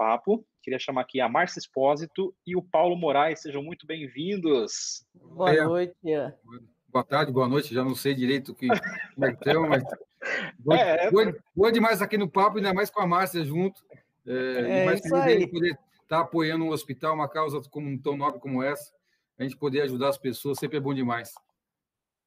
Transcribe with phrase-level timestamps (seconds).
[0.00, 0.42] papo.
[0.62, 3.42] Queria chamar aqui a Márcia Espósito e o Paulo Moraes.
[3.42, 5.06] Sejam muito bem-vindos.
[5.14, 5.62] Boa é.
[5.62, 5.94] noite.
[6.88, 7.74] Boa tarde, boa noite.
[7.74, 8.66] Já não sei direito que,
[9.14, 9.82] como é que estão, mas.
[10.58, 13.84] Boa, é, boa, boa, demais aqui no papo, ainda mais com a Márcia junto.
[14.26, 15.46] É, é mais isso aí.
[15.46, 18.90] poder estar tá apoiando um hospital, uma causa como, tão nobre como essa.
[19.38, 21.34] A gente poder ajudar as pessoas sempre é bom demais.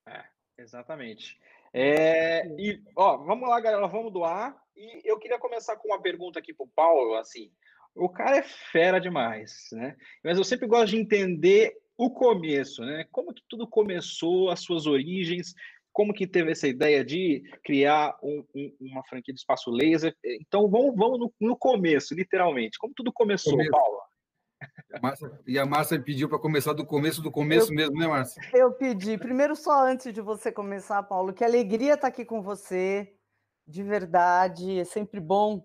[0.07, 0.23] É,
[0.59, 1.39] exatamente.
[1.73, 4.55] É, e, ó, vamos lá, galera, vamos doar.
[4.75, 7.51] E eu queria começar com uma pergunta aqui para o Paulo, assim,
[7.95, 9.95] o cara é fera demais, né?
[10.23, 13.05] Mas eu sempre gosto de entender o começo, né?
[13.11, 15.53] Como que tudo começou, as suas origens,
[15.91, 20.15] como que teve essa ideia de criar um, um, uma franquia de espaço laser.
[20.25, 22.79] Então vamos, vamos no, no começo, literalmente.
[22.79, 23.71] Como tudo começou, começo.
[25.01, 28.41] Márcia, e a Márcia pediu para começar do começo do começo eu, mesmo, né, Márcia?
[28.53, 29.17] Eu pedi.
[29.17, 33.13] Primeiro, só antes de você começar, Paulo, que alegria estar aqui com você,
[33.67, 34.79] de verdade.
[34.79, 35.63] É sempre bom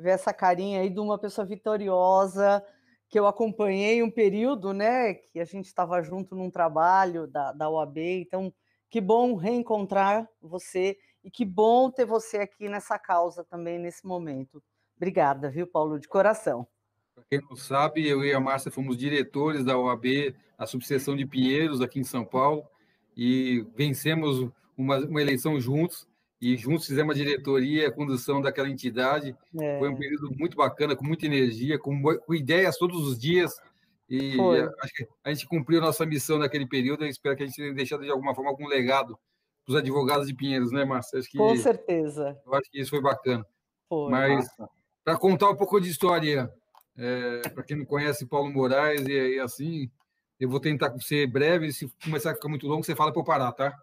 [0.00, 2.64] ver essa carinha aí de uma pessoa vitoriosa,
[3.08, 7.68] que eu acompanhei um período, né, que a gente estava junto num trabalho da, da
[7.68, 8.52] OAB, então
[8.88, 14.62] que bom reencontrar você e que bom ter você aqui nessa causa também nesse momento.
[14.96, 16.66] Obrigada, viu, Paulo, de coração.
[17.14, 21.26] Para quem não sabe, eu e a Márcia fomos diretores da OAB, a subseção de
[21.26, 22.64] Pinheiros, aqui em São Paulo,
[23.16, 26.08] e vencemos uma, uma eleição juntos
[26.40, 29.36] e juntos fizemos a diretoria, a condução daquela entidade.
[29.60, 29.78] É.
[29.78, 33.54] Foi um período muito bacana, com muita energia, com, com ideias todos os dias.
[34.08, 34.36] E
[34.82, 37.04] acho que a gente cumpriu a nossa missão naquele período.
[37.04, 39.18] Eu espero que a gente tenha deixado de alguma forma algum legado
[39.64, 41.18] para os advogados de Pinheiros, né, Márcia?
[41.18, 42.36] Acho que, com certeza.
[42.44, 43.46] Eu acho que isso foi bacana.
[43.88, 44.48] Foi, Mas,
[45.04, 46.50] para contar um pouco de história,
[46.96, 49.90] é, para quem não conhece Paulo Moraes e, e assim,
[50.40, 51.70] eu vou tentar ser breve.
[51.72, 53.76] Se começar a ficar muito longo, você fala para eu parar, tá?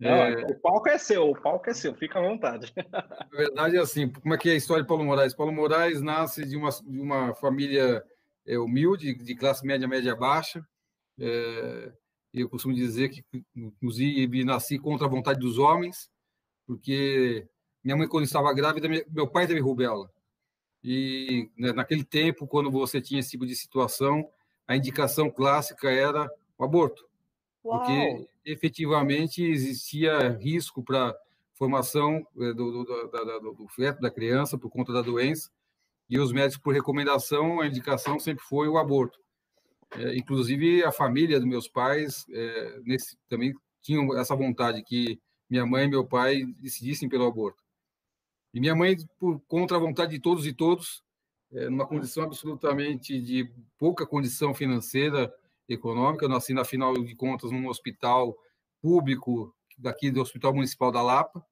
[0.00, 0.46] É...
[0.46, 2.72] o palco é seu, o palco é seu, fica à vontade.
[2.92, 5.34] Na verdade, é assim, como é que é a história de Paulo Moraes?
[5.34, 8.04] Paulo Moraes nasce de uma, de uma família
[8.46, 10.64] é, humilde, de classe média, média baixa.
[11.18, 11.92] É,
[12.32, 13.24] eu costumo dizer que,
[13.56, 16.08] inclusive, nasci contra a vontade dos homens,
[16.66, 17.48] porque
[17.82, 20.10] minha mãe, quando estava grávida, meu pai teve rubela.
[20.82, 24.28] E né, naquele tempo, quando você tinha esse tipo de situação,
[24.66, 27.08] a indicação clássica era o aborto.
[27.64, 27.78] Uau.
[27.78, 31.14] Porque efetivamente existia risco para
[31.54, 35.50] formação eh, do, do, do, do, feto, da criança, por conta da doença,
[36.08, 39.18] e os médicos, por recomendação, a indicação sempre foi o aborto.
[39.92, 45.20] É, inclusive, a família dos meus pais é, nesse, também tinham essa vontade, que
[45.50, 47.62] minha mãe e meu pai decidissem pelo aborto.
[48.54, 51.02] E minha mãe, por contra a vontade de todos e todos,
[51.52, 55.32] é, numa condição absolutamente de pouca condição financeira,
[55.68, 56.24] econômica.
[56.24, 58.36] Eu nasci, na final de contas, num hospital
[58.80, 61.44] público daqui do Hospital Municipal da Lapa.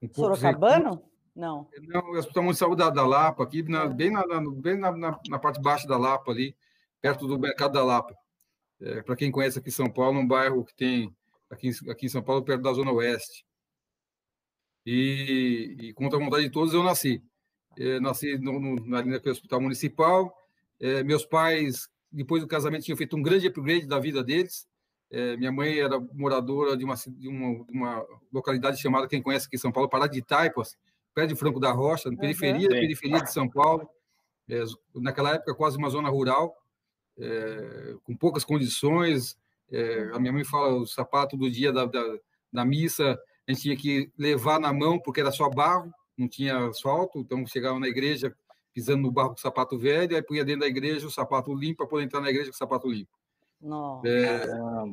[0.00, 1.02] Um Sorocabano?
[1.34, 1.68] Não.
[1.80, 5.38] Não, o Hospital Municipal da, da Lapa, aqui na, bem, na, na bem na, na,
[5.38, 6.54] parte baixa da Lapa, ali,
[7.00, 8.14] perto do Mercado da Lapa.
[8.80, 11.14] É, Para quem conhece aqui São Paulo, um bairro que tem,
[11.50, 13.44] aqui, aqui em São Paulo, perto da Zona Oeste.
[14.84, 17.22] E, e contra a vontade de todos, eu nasci.
[17.78, 20.36] É, nasci no, no, ali naquele hospital municipal.
[20.80, 24.66] É, meus pais depois do casamento, tinham feito um grande upgrade da vida deles.
[25.10, 29.46] É, minha mãe era moradora de uma, de uma, de uma localidade chamada, quem conhece
[29.46, 30.76] aqui em São Paulo, Pará de Taipas,
[31.14, 32.80] perto de Franco da Rocha, na periferia, uhum.
[32.80, 33.88] periferia de São Paulo.
[34.48, 34.62] É,
[34.94, 36.56] naquela época, quase uma zona rural,
[37.18, 39.36] é, com poucas condições.
[39.70, 42.18] É, a minha mãe fala o sapato do dia da, da,
[42.52, 43.18] da missa,
[43.48, 47.46] a gente tinha que levar na mão, porque era só barro, não tinha asfalto, então
[47.46, 48.34] chegava na igreja
[48.72, 51.78] pisando no barro com o sapato velho, aí punha dentro da igreja o sapato limpo
[51.78, 53.10] para poder entrar na igreja com o sapato limpo.
[54.04, 54.44] É,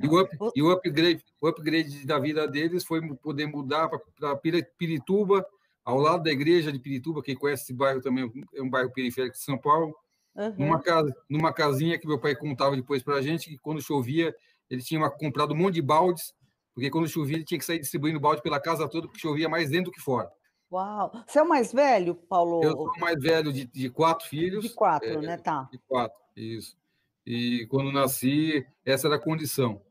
[0.04, 4.36] e, o up, e o, upgrade, o upgrade da vida deles foi poder mudar para
[4.78, 5.46] Pirituba,
[5.84, 9.36] ao lado da igreja de Pirituba, quem conhece esse bairro também é um bairro periférico
[9.36, 9.96] de São Paulo,
[10.36, 10.54] uhum.
[10.56, 14.36] numa, casa, numa casinha que meu pai contava depois para a gente, que quando chovia,
[14.70, 16.32] ele tinha comprado um monte de baldes,
[16.76, 19.72] porque quando chovia ele tinha que sair distribuindo balde pela casa toda, porque chovia mais
[19.72, 20.30] dentro do que fora.
[20.72, 21.12] Uau!
[21.26, 22.64] Você é o mais velho, Paulo?
[22.64, 24.64] Eu sou o mais velho de, de quatro filhos.
[24.64, 25.38] De quatro, é, né?
[25.38, 25.68] Tá.
[25.72, 26.78] De quatro, isso.
[27.26, 29.82] E quando nasci, essa era a condição.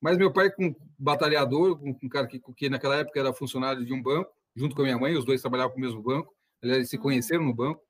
[0.00, 3.92] Mas meu pai, com batalhador, um, um cara que, que naquela época era funcionário de
[3.92, 6.90] um banco, junto com a minha mãe, os dois trabalhavam para o mesmo banco, eles
[6.90, 7.02] se uhum.
[7.02, 7.82] conheceram no banco,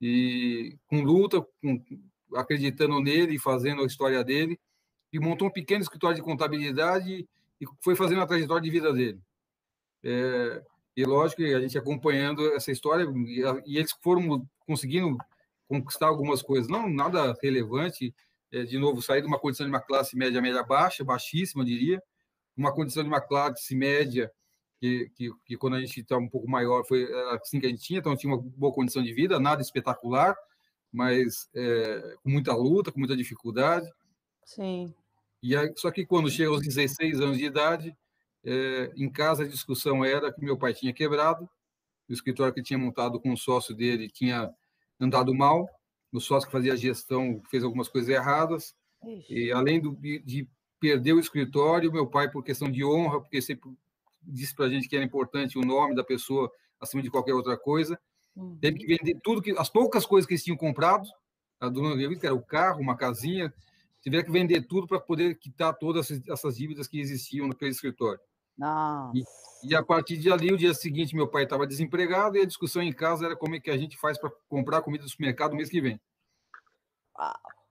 [0.00, 1.82] e com luta, com,
[2.34, 4.58] acreditando nele e fazendo a história dele,
[5.12, 7.28] e montou um pequeno escritório de contabilidade
[7.60, 9.20] e foi fazendo a trajetória de vida dele.
[10.02, 10.62] É,
[11.00, 15.16] e lógico que a gente acompanhando essa história, e, e, eles foram conseguindo
[15.66, 18.14] conquistar algumas coisas, não nada relevante,
[18.52, 22.02] é, de novo, sair de uma condição de uma classe média, média baixa, baixíssima, diria,
[22.56, 24.30] uma condição de uma classe média,
[24.78, 27.82] que, que, que quando a gente está um pouco maior, foi assim que a gente
[27.82, 30.36] tinha, então tinha uma boa condição de vida, nada espetacular,
[30.92, 33.88] mas é, com muita luta, com muita dificuldade.
[34.44, 34.92] Sim.
[35.42, 37.96] E aí, só que quando chega aos 16 anos de idade,
[38.44, 41.48] é, em casa a discussão era que meu pai tinha quebrado,
[42.08, 44.50] o escritório que tinha montado com o sócio dele tinha
[44.98, 45.68] andado mal,
[46.12, 49.34] o sócio que fazia a gestão fez algumas coisas erradas, Ixi.
[49.34, 50.48] e além do, de
[50.80, 53.70] perder o escritório, meu pai, por questão de honra, porque sempre
[54.22, 56.50] disse para a gente que era importante o nome da pessoa
[56.80, 57.98] acima de qualquer outra coisa,
[58.34, 58.58] uhum.
[58.58, 61.06] teve que vender tudo, que as poucas coisas que eles tinham comprado,
[61.60, 63.52] a dona que era o carro, uma casinha,
[64.00, 68.20] tiveram que vender tudo para poder quitar todas essas dívidas que existiam naquele escritório.
[69.14, 69.24] E,
[69.64, 72.82] e, a partir de ali, o dia seguinte, meu pai estava desempregado e a discussão
[72.82, 75.56] em casa era como é que a gente faz para comprar comida do supermercado no
[75.56, 76.00] mês que vem.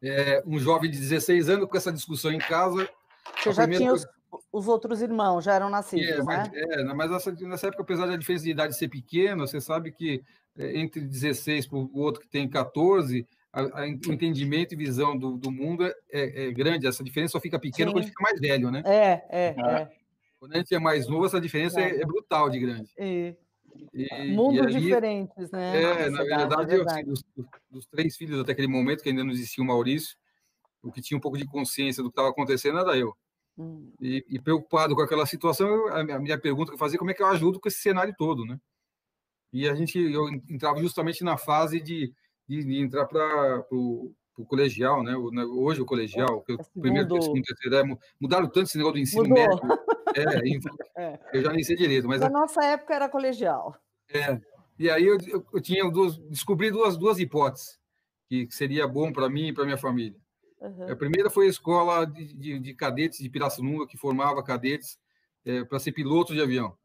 [0.04, 2.90] É, um jovem de 16 anos com essa discussão em casa.
[3.38, 4.06] Você já tinha os,
[4.52, 6.62] os, outros irmãos, já eram nascidos, é, mas, né?
[6.62, 10.24] É, mas nessa, nessa, época, apesar da diferença de idade ser pequena, você sabe que
[10.58, 15.18] é, entre 16 para o outro que tem 14, a, a, o entendimento e visão
[15.18, 16.88] do, do mundo é, é, grande.
[16.88, 17.94] Essa diferença só fica pequena Sim.
[17.94, 18.84] quando fica mais velho, né?
[18.86, 19.80] É, é, ah.
[19.80, 19.99] é.
[20.40, 22.90] Quando a gente é mais novo, essa diferença é, é brutal de grande.
[22.98, 23.36] E,
[24.34, 25.84] Mundos e diferentes, né?
[25.84, 27.00] É, na verdade, é verdade.
[27.00, 27.24] Assim, dos,
[27.70, 30.18] dos, três filhos até aquele momento, que ainda não existia o Maurício,
[30.82, 33.14] o que tinha um pouco de consciência do que estava acontecendo era eu.
[33.58, 33.92] Hum.
[34.00, 37.14] E, e, preocupado com aquela situação, eu, a minha pergunta que eu fazia, como é
[37.14, 38.60] que eu ajudo com esse cenário todo, né?
[39.52, 42.14] E a gente, eu entrava justamente na fase de,
[42.48, 44.14] de, de entrar para o
[44.48, 45.14] colegial, né?
[45.32, 45.44] né?
[45.44, 49.28] Hoje o colegial, é, o primeiro, segundo, terceiro, é, mudaram tanto esse negócio do ensino
[49.28, 49.38] Mudou.
[49.38, 49.60] médio.
[50.22, 53.76] É, é, eu já nem sei direito, mas na nossa época era colegial.
[54.14, 54.40] É.
[54.78, 57.80] E aí eu, eu, eu tinha duas, descobri duas duas hipóteses
[58.28, 60.18] que, que seria bom para mim e para minha família.
[60.62, 60.92] Uhum.
[60.92, 65.00] A primeira foi a escola de, de, de cadetes de Pirassununga, que formava cadetes
[65.46, 66.78] é, para ser piloto de avião.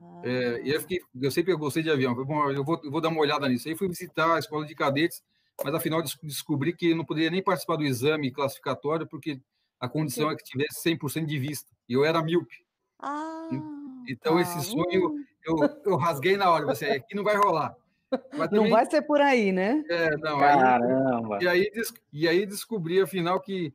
[0.00, 0.22] Ah.
[0.24, 2.14] É, e eu, fiquei, eu sempre gostei de avião.
[2.14, 3.68] Falei, bom, eu vou, eu vou dar uma olhada nisso.
[3.68, 5.22] Aí fui visitar a escola de cadetes,
[5.62, 9.40] mas afinal descobri que não poderia nem participar do exame classificatório, porque
[9.78, 11.70] a condição é que tivesse 100% de vista.
[11.90, 12.64] E eu era míope.
[13.00, 13.48] Ah,
[14.06, 14.42] então, tá.
[14.42, 16.64] esse sonho eu, eu rasguei na hora.
[16.66, 17.76] Você aqui não vai rolar.
[18.08, 19.84] Também, não vai ser por aí, né?
[19.90, 20.38] É, não.
[20.38, 21.38] Caramba.
[21.38, 21.70] Aí, e, aí,
[22.12, 23.74] e aí descobri, afinal, que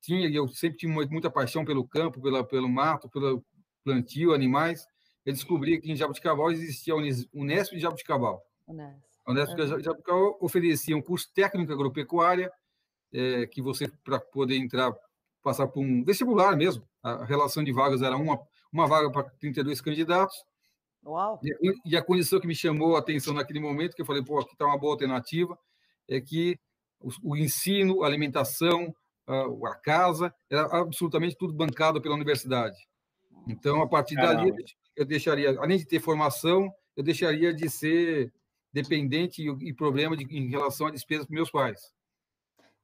[0.00, 3.44] tinha, eu sempre tive muita paixão pelo campo, pela, pelo mato, pelo
[3.84, 4.86] plantio, animais.
[5.24, 8.42] Eu descobri que em Jabuticabal existia a Unesp de Jabuticabal.
[8.66, 8.98] Unesp.
[9.26, 12.50] A Unesp de Jabuticabal oferecia um curso técnico agropecuária,
[13.12, 14.90] é, que você, para poder entrar,
[15.42, 18.38] passar por um vestibular mesmo, a relação de vagas era uma,
[18.72, 20.36] uma vaga para 32 candidatos,
[21.04, 21.40] Uau.
[21.42, 24.22] E, a, e a condição que me chamou a atenção naquele momento, que eu falei,
[24.22, 25.58] pô, aqui está uma boa alternativa,
[26.08, 26.58] é que
[27.00, 28.94] o, o ensino, a alimentação,
[29.26, 32.76] a, a, casa, era absolutamente tudo bancado pela universidade.
[33.48, 34.50] Então, a partir Caramba.
[34.50, 34.64] dali,
[34.94, 38.32] eu deixaria, além de ter formação, eu deixaria de ser
[38.72, 41.92] dependente e, e problema de, em relação à despesa dos meus pais.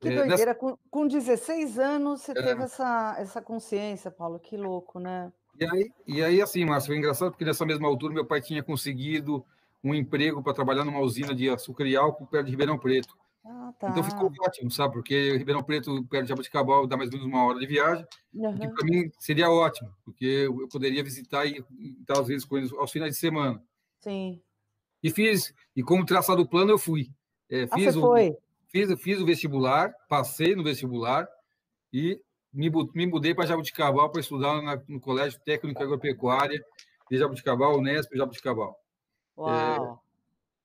[0.00, 0.55] Que é, doideira, nessa...
[0.55, 2.35] com, com 16 anos você é...
[2.35, 5.33] teve essa, essa consciência, Paulo, que louco, né?
[5.59, 8.62] E aí, e aí, assim, Márcio, foi engraçado porque nessa mesma altura meu pai tinha
[8.62, 9.45] conseguido
[9.83, 13.17] um emprego para trabalhar numa usina de açúcar e álcool perto de Ribeirão Preto.
[13.45, 13.89] Ah, tá.
[13.89, 14.95] Então ficou ótimo, sabe?
[14.95, 18.06] Porque Ribeirão Preto, perto de Jabuticabal, dá mais ou menos uma hora de viagem.
[18.35, 18.62] Uhum.
[18.62, 21.64] E para mim seria ótimo, porque eu poderia visitar e
[22.00, 23.62] estar às vezes com eles aos finais de semana.
[24.00, 24.40] Sim.
[25.02, 27.09] E fiz, e como traçado o plano, eu fui.
[27.50, 28.37] É, fiz ah, você o, foi?
[28.69, 31.27] Fiz, fiz o vestibular, passei no vestibular
[31.93, 32.21] e
[32.53, 36.63] me, me mudei para Jabuticabal para estudar na, no Colégio Técnico Agropecuária
[37.11, 38.79] de Jabuticabal, Unesp Jabuticabal.
[39.37, 40.03] Uau!
[40.05, 40.09] É,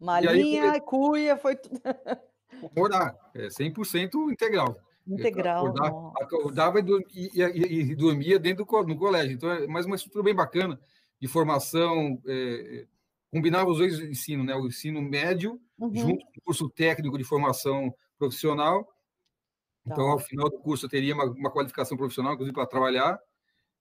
[0.03, 1.79] Malinha, aí, cuia, foi tudo.
[2.75, 4.77] Morar, é 100% integral.
[5.07, 5.67] Integral.
[5.67, 9.33] Acordava, acordava e, dormia, e, e, dormia dentro do no colégio.
[9.33, 10.79] Então, é mais uma estrutura bem bacana
[11.21, 12.21] de formação.
[12.25, 12.85] É,
[13.31, 14.55] combinava os dois ensinos, né?
[14.55, 15.95] O ensino médio, uhum.
[15.95, 18.87] junto com o curso técnico de formação profissional,
[19.85, 23.19] então, ao final do curso, eu teria uma, uma qualificação profissional, inclusive para trabalhar,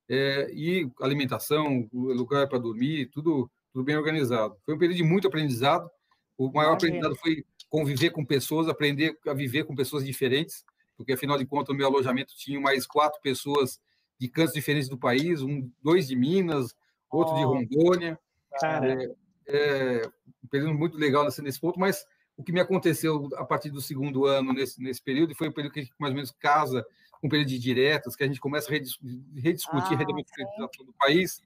[0.09, 4.57] é, e alimentação, lugar para dormir, tudo, tudo bem organizado.
[4.65, 5.89] Foi um período de muito aprendizado.
[6.37, 6.75] O maior Imagina.
[6.75, 10.65] aprendizado foi conviver com pessoas, aprender a viver com pessoas diferentes,
[10.97, 13.81] porque, afinal de contas, o meu alojamento tinha mais quatro pessoas
[14.19, 16.75] de cantos diferentes do país, um, dois de Minas,
[17.09, 17.39] outro oh.
[17.39, 18.19] de Rondônia.
[18.63, 19.15] É,
[19.47, 20.09] é,
[20.43, 22.05] um período muito legal nesse, nesse ponto, mas
[22.37, 25.53] o que me aconteceu a partir do segundo ano nesse, nesse período, e foi o
[25.53, 26.85] período que a gente mais ou menos casa
[27.21, 30.93] com o período de diretas, que a gente começa a rediscutir ah, a redemocratização do
[30.99, 31.41] país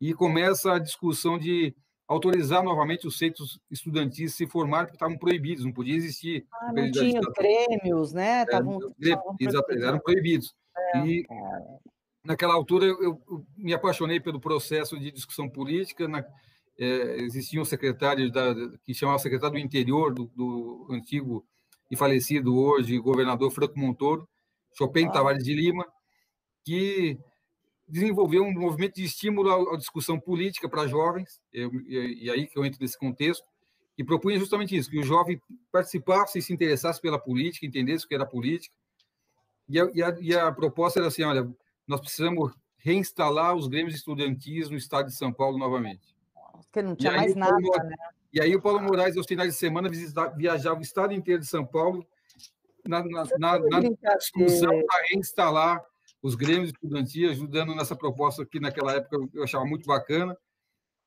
[0.00, 1.74] e começa a discussão de
[2.08, 6.46] autorizar novamente os centros estudantis se formarem, porque estavam proibidos, não podia existir.
[6.52, 8.44] Ah, não tinha prêmios, né?
[8.46, 8.80] Tavam,
[9.38, 10.54] exato, eram proibidos.
[10.94, 11.26] É, e
[12.24, 16.24] naquela altura eu, eu, me apaixonei pelo processo de discussão política, na,
[16.80, 18.54] é, existia um secretário da,
[18.86, 21.46] que chamava secretário do interior do, do antigo
[21.90, 24.26] e falecido hoje governador Franco Montoro,
[24.72, 25.10] Chopin ah.
[25.10, 25.86] Tavares de Lima,
[26.64, 27.18] que
[27.86, 32.58] desenvolveu um movimento de estímulo à, discussão política para jovens, eu, e, e aí que
[32.58, 33.44] eu entro nesse contexto,
[33.98, 35.38] e propunha justamente isso, que o jovem
[35.70, 38.74] participasse e se interessasse pela política, entendesse o que era política.
[39.68, 41.46] E a, e a, e a proposta era assim, olha,
[41.86, 46.16] nós precisamos reinstalar os grêmios estudantis no estado de São Paulo novamente.
[46.64, 47.96] Porque não tinha mais nada, né?
[48.32, 51.48] E aí o Paulo Moraes, aos finais de semana, visitava, viajava o estado inteiro de
[51.48, 52.06] São Paulo
[52.86, 55.84] na, na, na, na discussão para reinstalar
[56.22, 60.36] os grêmios estudantis, ajudando nessa proposta que naquela época eu achava muito bacana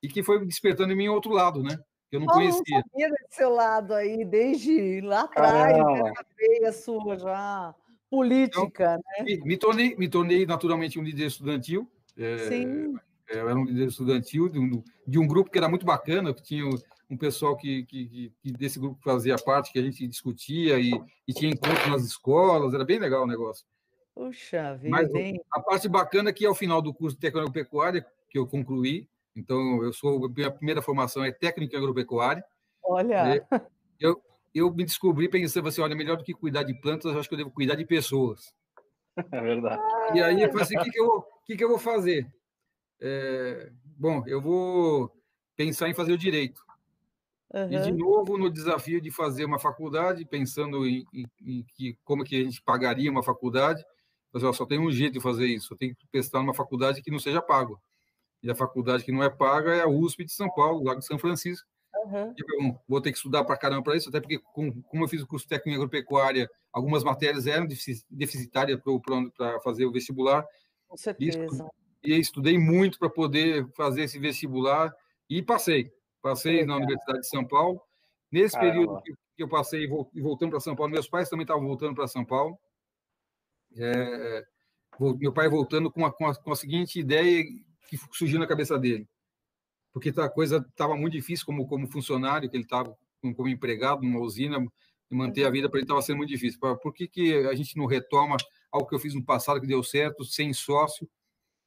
[0.02, 1.78] e que foi despertando em mim outro lado, né?
[2.10, 2.60] Que eu não conhecia.
[2.68, 7.74] Eu não sabia desse seu lado aí, desde lá atrás, essa veia sua já
[8.10, 9.36] política, então, né?
[9.44, 11.90] Me, tornei, me tornei naturalmente um líder estudantil.
[12.16, 12.96] É, Sim.
[13.34, 16.32] É, eu era um líder estudantil de um, de um grupo que era muito bacana,
[16.32, 16.64] que tinha
[17.10, 20.92] um pessoal que, que, que, desse grupo fazia parte, que a gente discutia e,
[21.26, 23.66] e tinha encontros nas escolas, era bem legal o negócio.
[24.14, 25.10] Puxa vida, Mas
[25.50, 29.08] a parte bacana é que ao final do curso de técnico agropecuária, que eu concluí,
[29.34, 32.44] então eu sou, minha primeira formação é técnica agropecuária.
[32.82, 33.24] Olha!
[33.24, 33.40] Né,
[33.98, 34.22] eu,
[34.54, 37.34] eu me descobri pensando assim, olha, melhor do que cuidar de plantas, eu acho que
[37.34, 38.54] eu devo cuidar de pessoas.
[39.30, 39.80] É verdade.
[40.12, 42.26] E aí eu falei assim, o que, que, eu, que, que eu vou fazer?
[43.00, 45.10] É, bom, eu vou
[45.56, 46.62] pensar em fazer o direito.
[47.52, 47.72] Uhum.
[47.72, 52.24] E, de novo, no desafio de fazer uma faculdade, pensando em, em, em que, como
[52.24, 53.84] que a gente pagaria uma faculdade,
[54.32, 57.00] mas ó, só tem um jeito de fazer isso, eu tenho que prestar numa faculdade
[57.00, 57.80] que não seja pago.
[58.42, 61.06] E a faculdade que não é paga é a USP de São Paulo, lá de
[61.06, 61.66] São Francisco.
[62.04, 62.34] Uhum.
[62.36, 65.22] Eu, vou ter que estudar para caramba para isso, até porque, com, como eu fiz
[65.22, 67.66] o curso técnico em agropecuária, algumas matérias eram
[68.10, 68.80] deficitárias
[69.36, 70.44] para fazer o vestibular.
[70.88, 71.38] Com certeza.
[71.38, 74.94] E, e estudei muito para poder fazer esse vestibular
[75.28, 75.92] e passei.
[76.20, 77.80] Passei na Universidade de São Paulo.
[78.30, 78.72] Nesse Caramba.
[78.72, 82.06] período que, eu passei e voltando para São Paulo, meus pais também estavam voltando para
[82.06, 82.58] São Paulo.
[83.76, 84.44] É,
[85.18, 87.44] meu pai voltando com a, com, a, com a seguinte ideia
[87.88, 89.08] que surgiu na cabeça dele.
[89.92, 94.20] Porque a coisa estava muito difícil como, como funcionário, que ele estava como, empregado numa
[94.20, 94.58] usina,
[95.10, 96.58] manter a vida para ele estava sendo muito difícil.
[96.60, 98.36] Por que, que a gente não retoma
[98.70, 101.08] algo que eu fiz no passado que deu certo, sem sócio?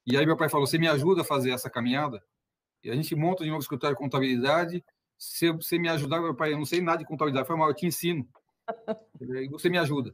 [0.08, 2.24] E aí meu pai falou: Você me ajuda a fazer essa caminhada?
[2.82, 4.84] E a gente monta de novo o escritório de contabilidade.
[5.18, 7.76] Se você me ajudar, meu pai, eu não sei nada de contabilidade, foi mal, eu
[7.76, 8.28] te ensino.
[9.20, 10.14] E você me ajuda.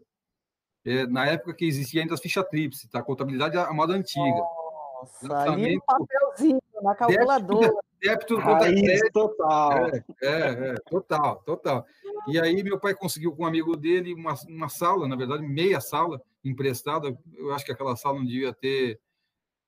[0.85, 2.99] É, na época que existia ainda as fichas tríplice, tá?
[2.99, 4.23] A contabilidade é a moda antiga.
[4.25, 7.73] Nossa, ali no papelzinho, na calculadora.
[8.01, 9.87] Débito, débito total.
[9.87, 11.85] É, é, é, total, total.
[12.27, 15.79] E aí meu pai conseguiu com um amigo dele uma, uma sala, na verdade, meia
[15.79, 17.17] sala emprestada.
[17.33, 18.99] Eu acho que aquela sala não devia ter,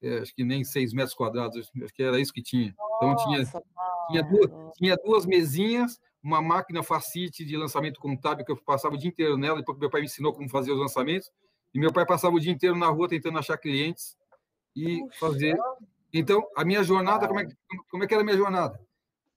[0.06, 2.76] é, acho que nem seis metros quadrados, acho que era isso que tinha.
[2.98, 3.44] Então tinha,
[4.08, 8.98] tinha, duas, tinha duas mesinhas, uma máquina Facite de lançamento contábil que eu passava o
[8.98, 11.32] dia inteiro nela, depois meu pai me ensinou como fazer os lançamentos,
[11.74, 14.16] e meu pai passava o dia inteiro na rua tentando achar clientes
[14.76, 15.20] e Puxa.
[15.20, 15.58] fazer.
[16.14, 17.48] Então, a minha jornada, como é,
[17.90, 18.80] como é que era a minha jornada?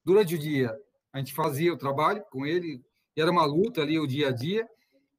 [0.05, 0.79] Durante o dia,
[1.13, 2.85] a gente fazia o trabalho com ele,
[3.17, 4.69] era uma luta ali o dia a dia,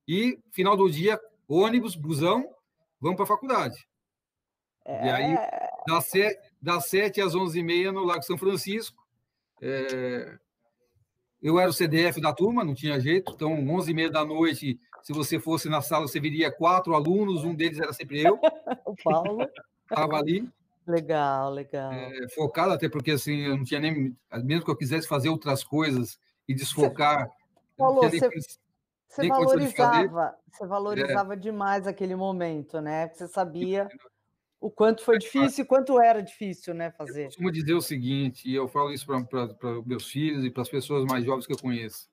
[0.08, 2.48] e final do dia, ônibus, busão,
[3.01, 3.88] vamos para a faculdade.
[4.89, 5.05] É...
[5.05, 5.69] E aí, é.
[5.88, 9.05] das sete, das sete às onze e meia no Lago São Francisco,
[9.62, 10.38] é,
[11.41, 13.31] eu era o CDF da turma, não tinha jeito.
[13.34, 17.43] Então, 11 e meia da noite, se você fosse na sala, você viria quatro alunos,
[17.43, 18.39] um deles era sempre eu.
[18.86, 19.48] o Paulo.
[19.84, 20.50] Estava ali.
[20.88, 21.91] Legal, legal.
[21.93, 24.15] É, focado, até porque assim, eu não tinha nem.
[24.43, 27.29] Mesmo que eu quisesse fazer outras coisas e desfocar.
[27.77, 28.41] Você, nem,
[29.08, 31.38] você valorizava, você valorizava é.
[31.38, 33.08] demais aquele momento, né?
[33.08, 33.88] Porque você sabia
[34.60, 37.22] o quanto foi difícil e quanto era difícil, né, fazer.
[37.22, 40.70] Eu costumo dizer o seguinte, e eu falo isso para meus filhos e para as
[40.70, 42.10] pessoas mais jovens que eu conheço.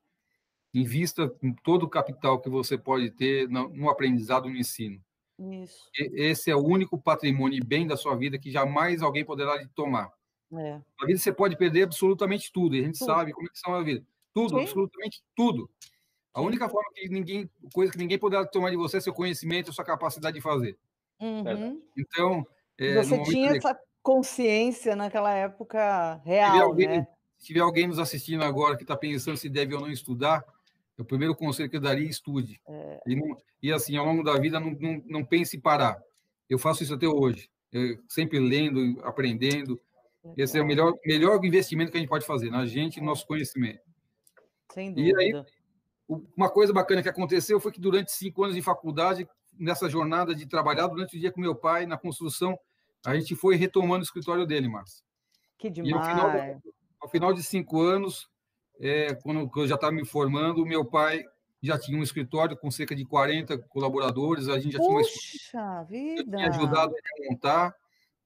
[0.72, 1.32] Invista
[1.64, 5.00] todo o capital que você pode ter no, no aprendizado, no ensino.
[5.38, 5.90] Isso.
[5.94, 9.68] Esse é o único patrimônio e bem da sua vida que jamais alguém poderá lhe
[9.68, 10.10] tomar.
[10.52, 10.80] É.
[11.00, 13.06] Na vida você pode perder absolutamente tudo, e a gente tudo.
[13.06, 14.06] sabe como é que são a vida.
[14.32, 14.62] Tudo, Sim.
[14.62, 15.68] absolutamente tudo.
[16.32, 19.72] A única forma que ninguém, coisa que ninguém poderá tomar de você é seu conhecimento,
[19.72, 20.78] sua capacidade de fazer.
[21.20, 21.82] Uhum.
[21.96, 22.46] Então.
[22.78, 23.58] É, Você tinha de...
[23.58, 27.06] essa consciência naquela época real, se alguém, né?
[27.38, 30.44] Se tiver alguém nos assistindo agora que está pensando se deve ou não estudar,
[30.98, 32.60] o primeiro conselho que eu daria é estude.
[32.66, 33.00] É...
[33.06, 36.00] E, não, e, assim, ao longo da vida, não, não, não pense em parar.
[36.48, 37.50] Eu faço isso até hoje.
[37.72, 39.80] Eu sempre lendo, aprendendo.
[40.36, 43.06] Esse é o melhor, melhor investimento que a gente pode fazer, na gente e no
[43.06, 43.80] nosso conhecimento.
[44.72, 45.22] Sem dúvida.
[45.22, 45.44] E aí,
[46.36, 50.46] uma coisa bacana que aconteceu foi que durante cinco anos de faculdade, nessa jornada de
[50.46, 52.58] trabalhar durante o dia com meu pai na construção,
[53.04, 55.04] a gente foi retomando o escritório dele, Márcio.
[55.58, 55.90] Que demais.
[55.90, 56.60] E ao final,
[57.00, 58.28] ao final de cinco anos,
[58.78, 61.24] é, quando eu já estava me formando, meu pai
[61.62, 65.10] já tinha um escritório com cerca de 40 colaboradores, a gente já Puxa
[65.50, 66.36] tinha uma vida!
[66.36, 67.74] tinha ajudado a montar,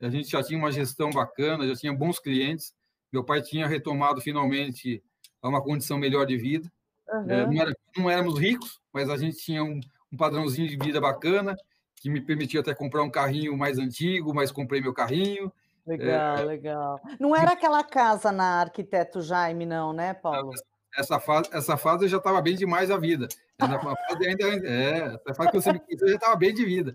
[0.01, 2.75] a gente já tinha uma gestão bacana, já tinha bons clientes.
[3.13, 5.03] Meu pai tinha retomado finalmente
[5.43, 6.71] a uma condição melhor de vida.
[7.09, 7.31] Uhum.
[7.31, 9.81] É, não, era, não, éramos ricos, mas a gente tinha um,
[10.13, 11.57] um, padrãozinho de vida bacana,
[11.97, 15.53] que me permitia até comprar um carrinho mais antigo, mas comprei meu carrinho.
[15.87, 17.01] Legal, é, legal.
[17.19, 20.53] Não era aquela casa na Arquiteto Jaime, não, né, Paulo?
[20.97, 23.29] Essa fase, essa fase eu já estava bem demais a vida.
[23.59, 26.65] Essa fase ainda, é, essa fase que você me conheceu, eu já estava bem de
[26.65, 26.95] vida.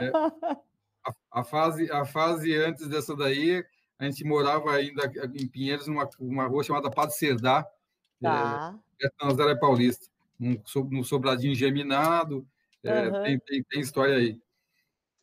[0.00, 0.10] É,
[1.06, 3.64] a, a, fase, a fase antes dessa daí,
[3.98, 7.66] a gente morava ainda em Pinheiros, numa uma rua chamada Padre Cerdá,
[8.22, 8.74] tá.
[9.00, 10.06] é, é Nazaré Paulista,
[10.38, 12.46] num, num sobradinho geminado,
[12.82, 13.22] é, uhum.
[13.22, 14.40] tem, tem, tem, história aí.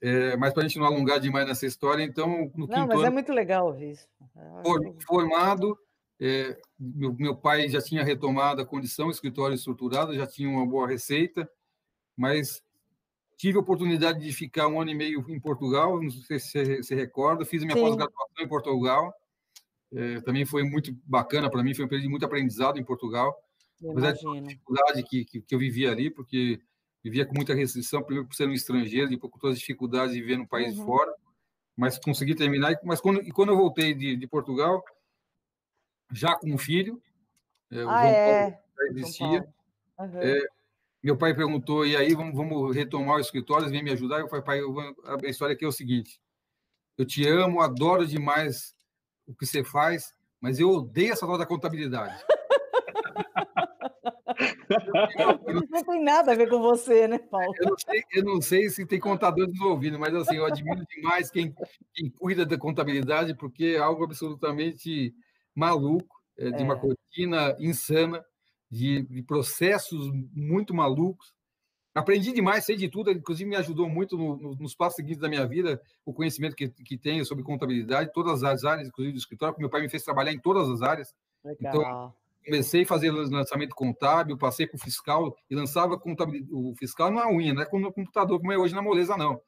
[0.02, 3.00] É, mas para a gente não alongar demais nessa história, então, no não, mas é
[3.00, 4.08] ano, é muito legal ouvir isso.
[4.64, 5.78] For, formado,
[6.20, 10.88] é, meu, meu, pai já tinha retomado a condição, escritório estruturado, já tinha uma boa
[10.88, 11.50] receita,
[12.18, 12.62] mas
[13.38, 16.84] tive a oportunidade de ficar um ano e meio em Portugal, não sei se você
[16.84, 19.14] se recorda, fiz minha pós-graduação em Portugal,
[19.94, 23.34] é, também foi muito bacana para mim, foi um período de muito aprendizado em Portugal,
[23.92, 26.62] apesar da dificuldade que, que, que, eu vivia ali, porque
[27.04, 30.22] vivia com muita restrição, primeiro por ser um estrangeiro, depois com todas as dificuldades de
[30.22, 30.86] viver no país uhum.
[30.86, 31.14] fora,
[31.76, 34.84] mas consegui terminar, mas quando, e quando eu voltei de, de Portugal,
[36.12, 37.02] já com um filho,
[37.72, 38.52] é, o ah, João é.
[38.52, 39.48] Paulo já existia,
[40.00, 40.22] uhum.
[40.22, 40.48] é,
[41.02, 44.20] meu pai perguntou, e aí vamos, vamos retomar o escritório, vem me ajudar?
[44.20, 46.22] Eu falei, pai, eu vou, a história aqui é o seguinte,
[46.98, 48.76] eu te amo, adoro demais
[49.28, 52.24] o que você faz, mas eu odeio essa tal da contabilidade.
[55.70, 57.54] Não tem nada a ver com você, né, Paulo?
[57.58, 60.86] Eu não sei, eu não sei se tem contadores nos ouvindo, mas assim, eu admiro
[60.86, 61.54] demais quem,
[61.94, 65.14] quem cuida da contabilidade, porque é algo absolutamente
[65.56, 66.64] maluco, é, de é.
[66.64, 68.24] uma rotina insana
[68.70, 71.34] de, de, processos muito malucos.
[71.94, 75.30] Aprendi demais, sei de tudo, inclusive me ajudou muito no, no, nos passos seguintes da
[75.30, 79.54] minha vida, o conhecimento que, que tenho sobre contabilidade, todas as áreas, inclusive do escritório,
[79.54, 81.14] porque meu pai me fez trabalhar em todas as áreas.
[81.44, 81.76] Legal.
[81.76, 86.00] Então, comecei a fazer lançamento contábil, passei para o fiscal e lançava
[86.52, 89.42] o fiscal na unha, não é no computador como é hoje na moleza, não.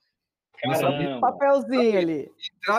[1.19, 2.31] Papelzinho ali.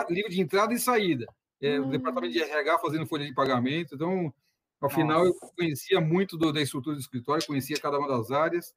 [0.09, 1.25] Livro de entrada e saída.
[1.61, 1.87] É, hum.
[1.87, 3.95] O departamento de RH fazendo folha de pagamento.
[3.95, 4.33] Então,
[4.79, 5.45] ao final, Nossa.
[5.45, 8.75] eu conhecia muito do, da estrutura do escritório, conhecia cada uma das áreas,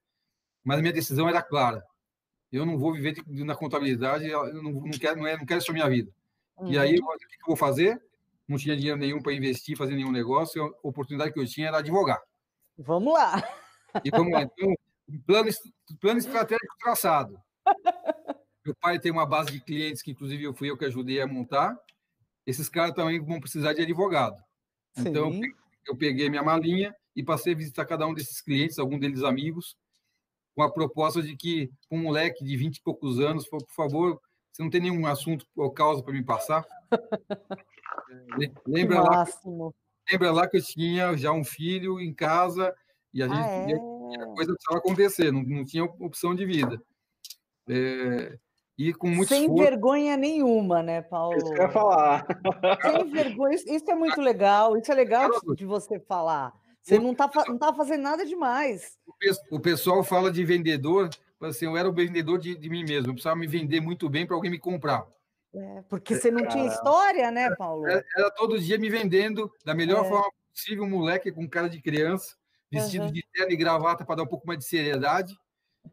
[0.64, 1.84] mas a minha decisão era clara.
[2.50, 5.58] Eu não vou viver de, na contabilidade, eu não, não, quero, não, é, não quero
[5.58, 6.10] isso na minha vida.
[6.58, 6.72] Uhum.
[6.72, 7.06] E aí, uhum.
[7.06, 8.00] o que eu vou fazer?
[8.50, 11.78] Não tinha dinheiro nenhum para investir, fazer nenhum negócio, a oportunidade que eu tinha era
[11.78, 12.20] advogar.
[12.76, 13.42] Vamos lá.
[14.04, 14.42] E vamos lá.
[14.42, 14.74] Então,
[15.26, 15.50] plano,
[16.00, 17.40] plano estratégico traçado.
[18.64, 21.26] Meu pai tem uma base de clientes que, inclusive, eu fui eu que ajudei a
[21.26, 21.76] montar.
[22.44, 24.36] Esses caras também vão precisar de advogado.
[24.96, 25.42] Então, Sim
[25.86, 29.76] eu peguei minha malinha e passei a visitar cada um desses clientes, algum deles amigos,
[30.54, 34.20] com a proposta de que um moleque de 20 e poucos anos, por favor,
[34.52, 36.64] você não tem nenhum assunto ou causa para me passar?
[38.66, 39.26] Lembra, lá,
[40.10, 42.74] lembra lá que eu tinha já um filho em casa
[43.12, 44.22] e a gente ah, é?
[44.22, 46.80] a coisa precisava acontecer, não, não tinha opção de vida.
[47.68, 48.38] É,
[48.78, 49.62] e com muito Sem esforço.
[49.62, 51.36] vergonha nenhuma, né, Paulo?
[51.36, 52.26] Isso que eu ia falar.
[52.80, 53.54] Sem vergonha.
[53.54, 54.76] Isso é muito legal.
[54.76, 56.54] Isso é legal de você falar.
[56.82, 58.96] Você não está não tá fazendo nada demais.
[59.50, 61.10] O pessoal fala de vendedor,
[61.42, 63.10] assim, eu era o vendedor de, de mim mesmo.
[63.10, 65.06] Eu precisava me vender muito bem para alguém me comprar.
[65.54, 67.86] É, porque você não tinha história, né, Paulo?
[67.86, 70.08] Era, era, todo dia me vendendo da melhor é.
[70.08, 72.36] forma possível, um moleque com cara de criança,
[72.70, 73.12] vestido uhum.
[73.12, 75.36] de terno e gravata para dar um pouco mais de seriedade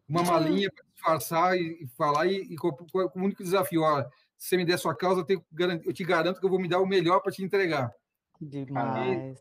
[0.08, 4.04] uma malinha para disfarçar e, e falar, e, e com, com, o único desafio, ó,
[4.38, 5.44] se você me der sua causa, eu, tenho,
[5.84, 7.92] eu te garanto que eu vou me dar o melhor para te entregar.
[8.40, 9.38] Demais.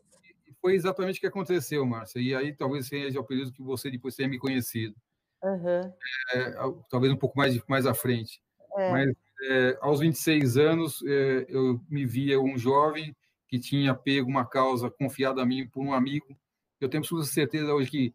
[0.47, 2.19] E, foi exatamente o que aconteceu, Márcia.
[2.19, 4.95] E aí talvez seja o período que você depois tenha me conhecido.
[5.43, 5.93] Uhum.
[6.33, 6.51] É,
[6.89, 8.41] talvez um pouco mais, mais à frente.
[8.75, 8.91] É.
[8.91, 13.15] Mas é, aos 26 anos, é, eu me via um jovem
[13.47, 16.37] que tinha pego uma causa confiada a mim por um amigo.
[16.79, 18.13] Eu tenho absoluta certeza hoje que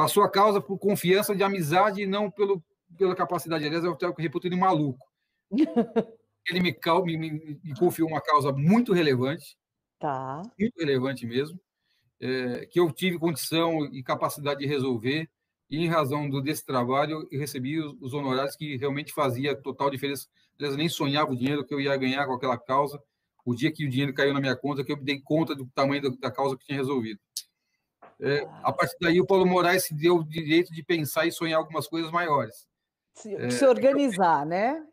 [0.00, 2.64] Passou a causa por confiança de amizade e não pelo,
[2.96, 3.66] pela capacidade.
[3.66, 5.06] Aliás, eu que reputo ele maluco.
[6.48, 6.74] ele me,
[7.18, 9.58] me, me, confiou uma causa muito relevante.
[9.98, 10.40] Tá.
[10.58, 11.60] Muito relevante mesmo.
[12.18, 15.28] É, que eu tive condição e capacidade de resolver.
[15.68, 19.90] E em razão do, desse trabalho, eu recebi os, os honorários que realmente fazia total
[19.90, 20.26] diferença.
[20.60, 23.02] Aliás, eu nem sonhava o dinheiro que eu ia ganhar com aquela causa.
[23.46, 25.66] O dia que o dinheiro caiu na minha conta, que eu me dei conta do
[25.74, 27.18] tamanho da, causa que tinha resolvido.
[28.20, 31.58] É, a partir daí, o Paulo Moraes se deu o direito de pensar e sonhar
[31.58, 32.68] algumas coisas maiores.
[33.14, 34.84] Se, é, se organizar, né?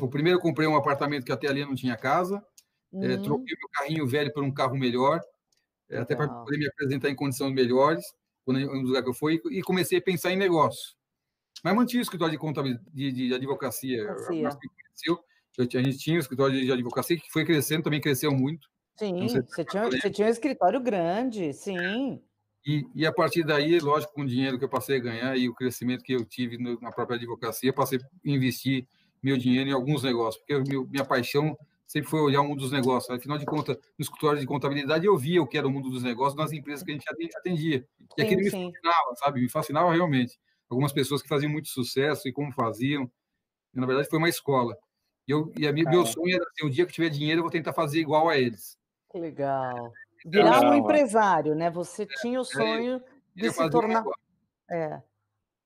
[0.00, 2.40] Eu, primeiro, eu comprei um apartamento que até ali não tinha casa,
[2.92, 3.10] é, uhum.
[3.10, 5.20] é, troquei meu carrinho velho por um carro melhor,
[5.90, 8.04] é, até para poder me apresentar em condições melhores.
[8.44, 10.95] quando no lugar que eu fui, e comecei a pensar em negócio.
[11.66, 14.08] Mas mantinha o escritório de contabilidade, de, de advocacia.
[15.58, 18.68] A gente tinha o escritório de advocacia que foi crescendo, também cresceu muito.
[18.94, 22.22] Sim, você tinha, você tinha um escritório grande, sim.
[22.64, 25.48] E, e, a partir daí, lógico, com o dinheiro que eu passei a ganhar e
[25.48, 28.86] o crescimento que eu tive no, na própria advocacia, passei a investir
[29.20, 32.70] meu dinheiro em alguns negócios, porque meu, minha paixão sempre foi olhar o mundo dos
[32.70, 33.10] negócios.
[33.10, 36.04] Afinal de contas, no escritório de contabilidade, eu via o que era o mundo dos
[36.04, 37.84] negócios nas empresas que a gente atendia.
[38.16, 39.40] E aquilo me fascinava, sabe?
[39.40, 40.38] Me fascinava realmente.
[40.68, 43.10] Algumas pessoas que faziam muito sucesso e como faziam.
[43.74, 44.76] E, na verdade, foi uma escola.
[45.26, 47.50] E, eu, e a, meu sonho era assim, o dia que tiver dinheiro, eu vou
[47.50, 48.78] tentar fazer igual a eles.
[49.10, 49.92] Que legal.
[50.24, 51.70] Virar um empresário, né?
[51.70, 53.02] Você é, tinha o sonho
[53.34, 54.04] de se tornar.
[54.70, 55.00] É.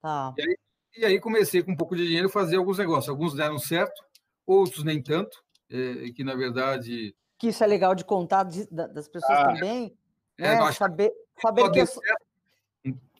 [0.02, 0.34] Tá.
[0.36, 0.56] E aí,
[0.98, 3.08] e aí, comecei com um pouco de dinheiro a fazer alguns negócios.
[3.08, 4.02] Alguns deram certo,
[4.46, 7.14] outros nem tanto, é, que na verdade.
[7.38, 9.96] Que isso é legal de contar de, das pessoas ah, também.
[10.36, 10.72] É, né?
[10.72, 12.26] saber saber que, certo,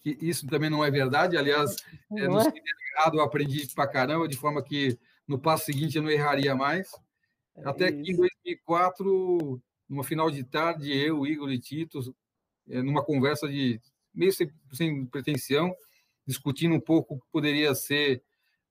[0.02, 1.36] que, isso também não é verdade.
[1.36, 1.76] Aliás,
[2.16, 2.52] é, no é?
[2.96, 6.92] errado eu aprendi pra caramba, de forma que no passo seguinte eu não erraria mais.
[7.56, 8.02] É Até isso.
[8.02, 12.14] que em 2004 numa final de tarde, eu, Igor e Tito,
[12.68, 13.80] é, numa conversa de
[14.14, 15.74] meio sem, sem pretensão,
[16.24, 18.22] discutindo um pouco o que poderia ser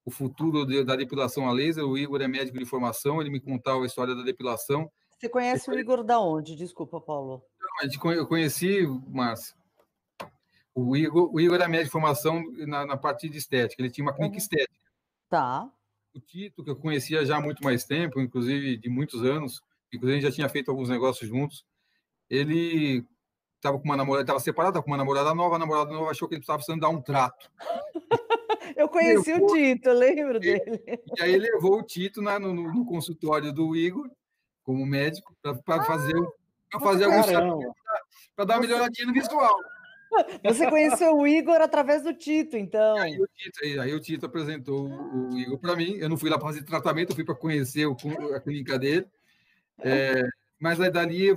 [0.06, 1.84] o futuro de, da depilação a laser.
[1.84, 4.90] O Igor é médico de formação, ele me contava a história da depilação.
[5.18, 6.56] Você conhece o Igor da onde?
[6.56, 7.44] Desculpa, Paulo.
[8.16, 9.59] eu conheci, Márcio.
[10.76, 14.06] O Igor, o Igor era médico de formação na, na parte de estética, ele tinha
[14.06, 14.40] uma clínica uhum.
[14.40, 14.74] estética.
[15.30, 15.70] Tá.
[16.14, 19.62] O Tito, que eu conhecia já há muito mais tempo, inclusive de muitos anos,
[19.94, 21.66] inclusive a gente já tinha feito alguns negócios juntos.
[22.30, 23.06] Ele
[23.56, 26.36] estava com uma namorada, estava separado, com uma namorada nova, a namorada nova achou que
[26.36, 27.52] ele precisava precisando dar um trato.
[28.76, 30.82] Eu conheci levou, o Tito, eu lembro dele.
[31.18, 34.10] E aí levou o Tito na, no, no, consultório do Igor,
[34.64, 36.16] como médico, para ah, fazer,
[36.72, 37.26] pra fazer alguns
[38.36, 39.54] para dar uma melhoradinha no visual.
[40.44, 42.98] Você conheceu o Igor através do Tito, então.
[42.98, 45.96] E aí, o Tito, aí, aí o Tito apresentou o Igor para mim.
[45.98, 47.96] Eu não fui lá para fazer tratamento, eu fui para conhecer o,
[48.36, 49.08] a clínica dele.
[49.80, 50.22] É,
[50.60, 51.30] mas aí dali,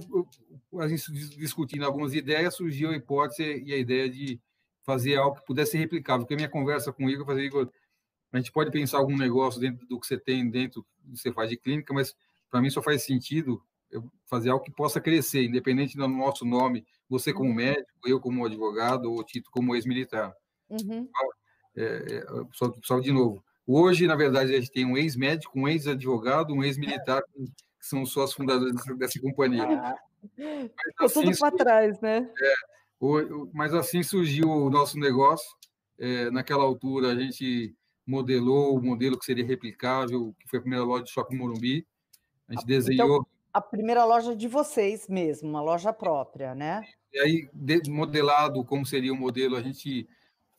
[0.79, 4.41] a gente discutindo algumas ideias, surgiu a hipótese e a ideia de
[4.83, 6.23] fazer algo que pudesse ser replicável.
[6.23, 7.71] Porque a minha conversa com o Igor, eu falei, Igor,
[8.33, 11.33] a gente pode pensar algum negócio dentro do que você tem, dentro do que você
[11.33, 12.17] faz de clínica, mas
[12.51, 13.63] para mim só faz sentido
[14.27, 17.57] fazer algo que possa crescer, independente do nosso nome, você como uhum.
[17.57, 20.33] médico, eu como advogado, ou o Tito como ex-militar.
[20.69, 21.09] Uhum.
[21.77, 25.69] É, é, só, só de novo, hoje, na verdade, a gente tem um ex-médico, um
[25.69, 27.51] ex-advogado, um ex-militar que
[27.81, 29.65] são sócios fundadores dessa, dessa companhia.
[29.65, 29.97] Ah,
[31.01, 32.31] assim, tudo para trás, né?
[32.41, 32.53] É,
[33.53, 35.47] mas assim surgiu o nosso negócio.
[35.99, 37.75] É, naquela altura, a gente
[38.07, 41.87] modelou o modelo que seria replicável, que foi a primeira loja de Shopping Morumbi.
[42.49, 43.27] A gente então, desenhou...
[43.53, 46.83] a primeira loja de vocês mesmo, uma loja própria, né?
[47.13, 47.51] E aí,
[47.89, 50.09] modelado como seria o modelo, a gente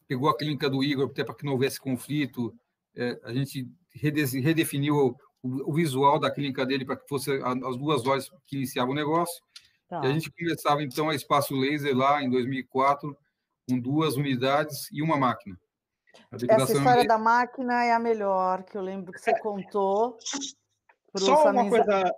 [0.08, 2.54] pegou a clínica do Igor, até para que não houvesse conflito,
[2.96, 8.30] é, a gente redefiniu o, visual da clínica dele para que fosse as duas lojas
[8.46, 9.44] que iniciavam o negócio.
[9.90, 10.02] Tá.
[10.04, 13.18] E a gente começava, então, a Espaço Laser lá em 2004,
[13.68, 15.58] com duas unidades e uma máquina.
[16.48, 19.40] Essa história da máquina é a melhor, que eu lembro que você é.
[19.40, 20.18] contou.
[21.16, 22.16] Só uma coisa,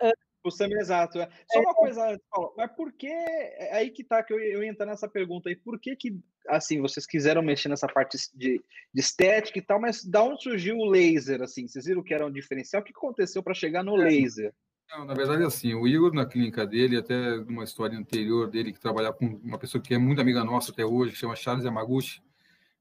[0.47, 1.19] o Samir, exato.
[1.19, 1.29] É.
[1.51, 1.73] Só uma é.
[1.73, 3.07] coisa Paulo, mas por que.
[3.07, 5.55] É aí que tá que eu, eu ia entrar nessa pergunta aí.
[5.55, 8.61] Por que, que assim, vocês quiseram mexer nessa parte de,
[8.93, 11.41] de estética e tal, mas da onde surgiu o laser?
[11.41, 12.81] Assim, vocês viram que era um diferencial?
[12.81, 14.05] O que aconteceu para chegar no é.
[14.05, 14.53] laser?
[14.89, 18.79] Não, na verdade, assim, o Igor, na clínica dele, até numa história anterior dele, que
[18.79, 22.21] trabalhava com uma pessoa que é muito amiga nossa até hoje, que chama Charles Yamaguchi.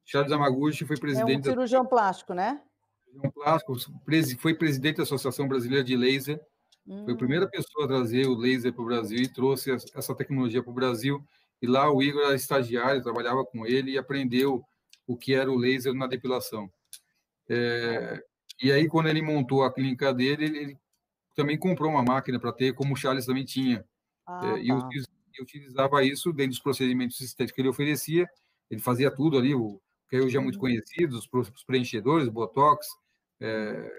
[0.04, 1.48] Charles Yamaguchi foi presidente.
[1.48, 1.88] É um cirurgião da...
[1.88, 2.60] plástico, né?
[3.06, 3.74] Cirurgião plástico,
[4.38, 6.38] foi presidente da Associação Brasileira de Laser
[6.86, 7.50] foi a primeira hum.
[7.50, 11.24] pessoa a trazer o laser para o Brasil e trouxe essa tecnologia para o Brasil.
[11.62, 14.62] E lá o Igor era estagiário, trabalhava com ele e aprendeu
[15.06, 16.70] o que era o laser na depilação.
[17.48, 18.22] É,
[18.62, 20.78] e aí, quando ele montou a clínica dele, ele
[21.34, 23.84] também comprou uma máquina para ter, como o Charles também tinha.
[24.26, 24.88] Ah, é, e tá.
[25.36, 28.28] eu, utilizava isso dentro dos procedimentos estéticos que ele oferecia.
[28.70, 30.60] Ele fazia tudo ali, o que hoje é muito uhum.
[30.60, 32.86] conhecido, os preenchedores, botox,
[33.40, 33.90] é,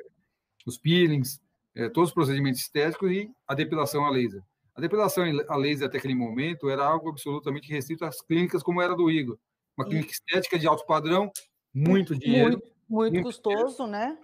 [0.66, 1.40] os peelings,
[1.76, 4.42] é, todos os procedimentos estéticos e a depilação a laser.
[4.74, 8.96] A depilação a laser até aquele momento era algo absolutamente restrito às clínicas como era
[8.96, 9.38] do Igor.
[9.78, 11.32] Uma clínica estética de alto padrão,
[11.74, 12.52] muito dinheiro.
[12.52, 13.92] Muito, muito, muito custoso, dinheiro.
[13.92, 14.18] né?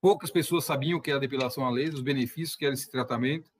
[0.00, 3.50] Poucas pessoas sabiam o que era depilação a laser, os benefícios que era esse tratamento.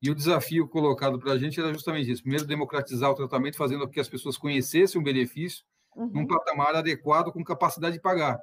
[0.00, 3.86] E o desafio colocado para a gente era justamente isso: primeiro, democratizar o tratamento, fazendo
[3.86, 6.10] com que as pessoas conhecessem o benefício uhum.
[6.12, 8.40] num patamar adequado com capacidade de pagar.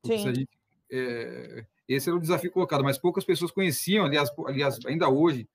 [0.00, 0.22] Porque Sim.
[0.22, 0.50] se a gente
[0.90, 5.48] é, esse era o desafio colocado, mas poucas pessoas conheciam, aliás, aliás ainda hoje,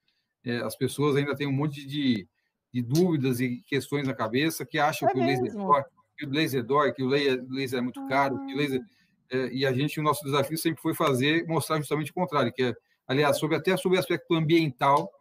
[0.43, 2.27] é, as pessoas ainda têm um monte de,
[2.73, 5.89] de dúvidas e questões na cabeça que acham é que o laser forte.
[6.17, 8.81] que o laser dói, que o laser é muito caro, que o laser...
[8.83, 8.97] Ah.
[9.29, 12.63] É, e a gente, o nosso desafio sempre foi fazer, mostrar justamente o contrário, que
[12.63, 12.73] é,
[13.05, 15.11] aliás, sobre, até sobre o aspecto ambiental,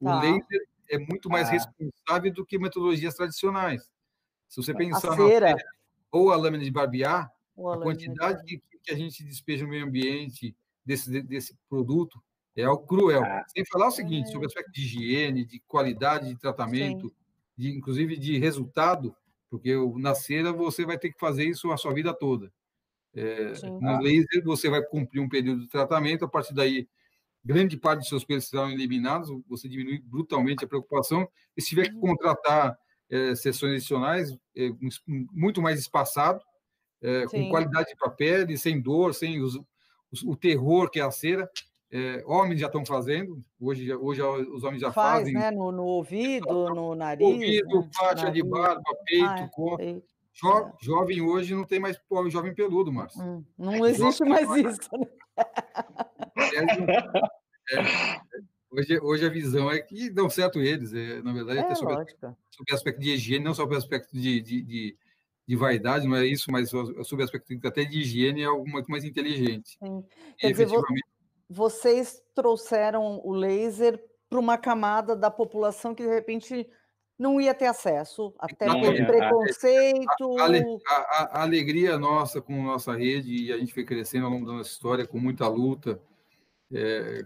[0.00, 0.20] o tá.
[0.20, 1.52] laser é muito mais ah.
[1.52, 3.90] responsável do que metodologias tradicionais.
[4.48, 5.50] Se você pensar a cera.
[5.50, 5.56] na
[6.10, 8.62] ou a lâmina de barbear, a quantidade de...
[8.86, 12.22] que a gente despeja no meio ambiente desse, desse produto
[12.56, 13.22] é algo cruel.
[13.22, 13.44] Ah.
[13.48, 14.50] Sem falar o seguinte, sobre o é.
[14.50, 17.12] aspecto de higiene, de qualidade de tratamento,
[17.56, 19.14] de, inclusive de resultado,
[19.50, 22.50] porque na cera você vai ter que fazer isso a sua vida toda.
[23.14, 26.88] É, no laser, você vai cumprir um período de tratamento, a partir daí,
[27.44, 31.88] grande parte dos seus pelos serão eliminados, você diminui brutalmente a preocupação, e se tiver
[31.88, 32.00] que uhum.
[32.00, 32.76] contratar
[33.08, 34.70] é, sessões adicionais, é,
[35.32, 36.42] muito mais espaçado,
[37.02, 39.58] é, com qualidade de papel, sem dor, sem os,
[40.10, 41.48] os, o terror que é a cera,
[41.90, 45.34] é, homens já estão fazendo, hoje, hoje os homens já Faz, fazem.
[45.34, 45.50] Né?
[45.50, 47.24] No, no ouvido, no nariz.
[47.24, 47.90] Ouvido, né?
[47.94, 50.02] faixa de barba, peito, ah, é, corpo.
[50.32, 50.72] Jo, é.
[50.82, 53.22] Jovem hoje não tem mais pobre jovem peludo, Márcio.
[53.22, 54.90] Hum, não existe mais isso.
[54.92, 55.06] Né?
[56.52, 58.20] É, é,
[58.70, 60.92] hoje, hoje a visão é que dão certo eles.
[60.92, 61.94] É, na verdade, até sobre,
[62.50, 64.96] sobre aspecto de higiene, não só sobre aspecto de, de, de,
[65.46, 69.04] de, vaidade, não é isso, mas sobre aspecto até de higiene é algo muito mais
[69.04, 69.76] inteligente.
[69.78, 70.04] Sim.
[70.38, 71.16] Quer dizer, efetivamente
[71.48, 76.68] vocês trouxeram o laser para uma camada da população que de repente
[77.18, 80.36] não ia ter acesso, até por é, preconceito.
[80.86, 84.44] A, a, a, alegria nossa com nossa rede, e a gente foi crescendo ao longo
[84.44, 85.98] da nossa história com muita luta,
[86.70, 87.24] é,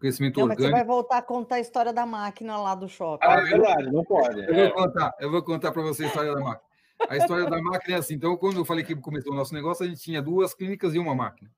[0.00, 0.62] crescimento não, orgânico.
[0.62, 3.26] Mas você vai voltar a contar a história da máquina lá do shopping.
[3.26, 4.40] Ah, é verdade, não pode.
[4.40, 6.65] Eu vou contar, eu vou contar para você a história da máquina.
[7.08, 8.14] A história da máquina é assim.
[8.14, 10.98] Então, quando eu falei que começou o nosso negócio, a gente tinha duas clínicas e
[10.98, 11.50] uma máquina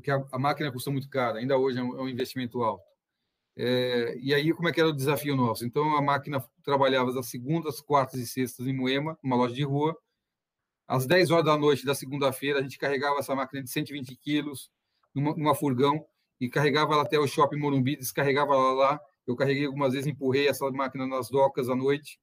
[0.00, 2.84] porque a, a máquina custa muito cara, ainda hoje é um, é um investimento alto.
[3.56, 5.64] É, e aí, como é que era o desafio nosso?
[5.64, 9.96] Então, a máquina trabalhava das segundas, quartas e sextas em Moema, uma loja de rua.
[10.88, 14.70] Às 10 horas da noite da segunda-feira, a gente carregava essa máquina de 120 quilos
[15.14, 16.04] numa, numa furgão
[16.40, 19.00] e carregava ela até o shopping Morumbi, descarregava ela lá.
[19.26, 22.18] Eu carreguei algumas vezes, empurrei essa máquina nas docas à noite.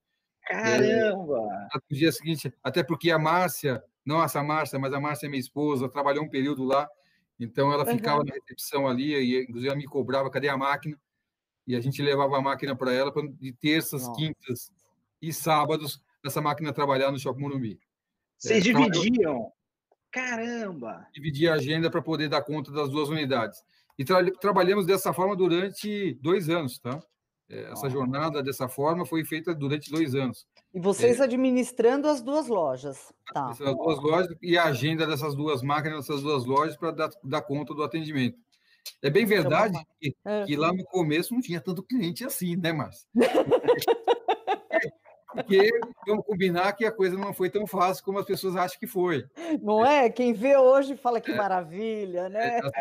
[0.48, 1.68] Caramba!
[1.74, 5.28] É, no dia seguinte, até porque a Márcia, não essa Márcia, mas a Márcia é
[5.28, 6.88] minha esposa, trabalhou um período lá,
[7.38, 8.24] então ela ficava uhum.
[8.24, 10.98] na recepção ali, e inclusive ela me cobrava, cadê a máquina?
[11.66, 14.18] E a gente levava a máquina para ela pra, de terças, Nossa.
[14.18, 14.72] quintas
[15.20, 17.78] e sábados, essa máquina trabalhar no Shopping Morumbi.
[18.38, 19.52] Vocês é, dividiam?
[20.10, 21.06] Caramba!
[21.12, 23.62] Dividia a agenda para poder dar conta das duas unidades.
[23.98, 26.98] E tra trabalhamos dessa forma durante dois anos, tá?
[27.50, 30.46] É, essa jornada dessa forma foi feita durante dois anos.
[30.72, 33.12] E vocês é, administrando as duas lojas.
[33.32, 33.48] Tá.
[33.50, 37.40] Essas duas lojas e a agenda dessas duas máquinas, dessas duas lojas, para dar, dar,
[37.40, 38.36] conta do atendimento.
[39.02, 40.44] É bem verdade que, é.
[40.44, 43.06] que, lá no começo não tinha tanto cliente assim, né, Márcio?
[45.34, 45.70] Porque
[46.06, 49.24] vamos combinar que a coisa não foi tão fácil como as pessoas acham que foi.
[49.62, 50.10] Não é?
[50.10, 51.36] Quem vê hoje fala que é.
[51.36, 52.58] maravilha, né?
[52.58, 52.72] As,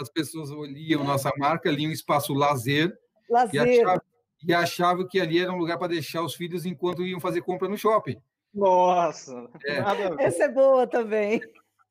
[0.00, 2.96] as pessoas olham nossa marca, liam espaço lazer,
[3.28, 3.66] lazer.
[3.66, 4.00] E achavam,
[4.46, 7.68] e achava que ali era um lugar para deixar os filhos enquanto iam fazer compra
[7.68, 8.16] no shopping.
[8.54, 9.48] Nossa!
[9.64, 9.78] É.
[10.24, 11.40] Essa é boa também.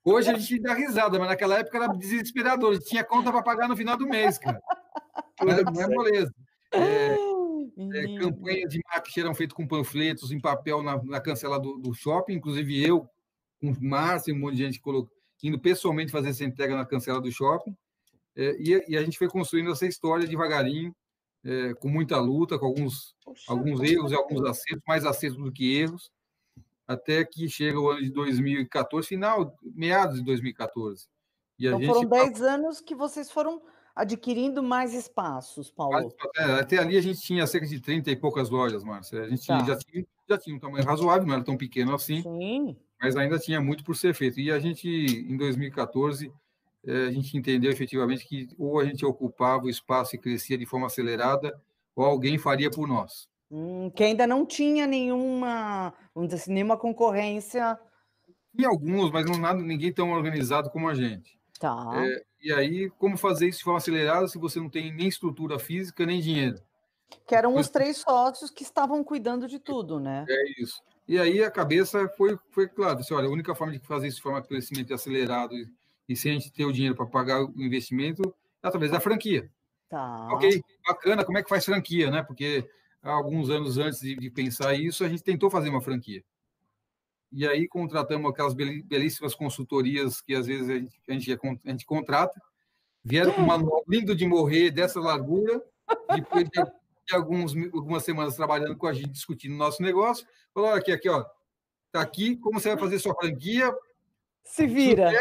[0.03, 2.79] Hoje a gente dá risada, mas naquela época era desesperador.
[2.79, 4.61] Tinha conta para pagar no final do mês, cara.
[5.41, 6.33] É, não é moleza.
[6.73, 11.77] É, é, campanhas de marketing eram feitas com panfletos em papel na, na cancela do,
[11.77, 13.07] do, shopping, inclusive eu,
[13.59, 15.11] com Márcio, um monte de gente colocando,
[15.43, 17.75] indo pessoalmente fazer essa entrega na cancela do shopping.
[18.35, 20.95] É, e, e, a gente foi construindo essa história devagarinho,
[21.47, 25.49] é, com muita luta, com alguns, Poxa, alguns erros e alguns acertos, mais acertos do
[25.49, 26.11] que erros,
[26.85, 31.07] até que chega o ano de 2014, final, meados de 2014.
[31.57, 33.61] E então foram 10 anos que vocês foram
[33.95, 36.13] adquirindo mais espaços, Paulo.
[36.35, 39.23] É, até ali a gente tinha cerca de 30 e poucas lojas, Márcia.
[39.23, 39.63] A gente tá.
[39.63, 42.77] já, tinha, já tinha um tamanho razoável, não era tão pequeno assim, Sim.
[43.01, 44.39] mas ainda tinha muito por ser feito.
[44.39, 46.31] E a gente, em 2014, é,
[46.87, 50.87] a gente entendeu efetivamente que ou a gente ocupava o espaço e crescia de forma
[50.87, 51.59] acelerada,
[51.95, 53.27] ou alguém faria por nós.
[53.51, 57.79] Hum, que ainda não tinha nenhuma, vamos dizer assim, nenhuma concorrência.
[58.55, 61.37] Tinha alguns, mas não nada, ninguém tão organizado como a gente.
[61.59, 61.91] Tá.
[61.95, 65.57] É, e aí, como fazer isso de forma acelerada se você não tem nem estrutura
[65.57, 66.61] física, nem dinheiro?
[67.25, 70.25] Que eram os três sócios que estavam cuidando de tudo, né?
[70.29, 70.81] É isso.
[71.07, 74.17] E aí a cabeça foi, foi claro, assim, olha, a única forma de fazer isso
[74.17, 75.67] de forma de crescimento acelerado e
[76.15, 79.49] sem a gente ter o dinheiro para pagar o investimento, é através da franquia.
[79.89, 80.29] Tá.
[80.33, 82.23] Ok, bacana, como é que faz franquia, né?
[82.23, 82.67] Porque
[83.01, 86.23] alguns anos antes de, de, pensar isso, a gente tentou fazer uma franquia.
[87.31, 91.85] E aí contratamos aquelas belíssimas consultorias que às vezes a gente, a gente, a gente
[91.85, 92.41] contrata,
[93.03, 95.61] vieram com um manual lindo de morrer dessa largura,
[96.13, 100.91] depois de, de alguns, algumas semanas trabalhando com a gente, discutindo nosso negócio, falaram, aqui,
[100.91, 101.25] aqui, ó,
[101.87, 103.73] está aqui, como você vai fazer sua franquia?
[104.47, 105.11] Se vira.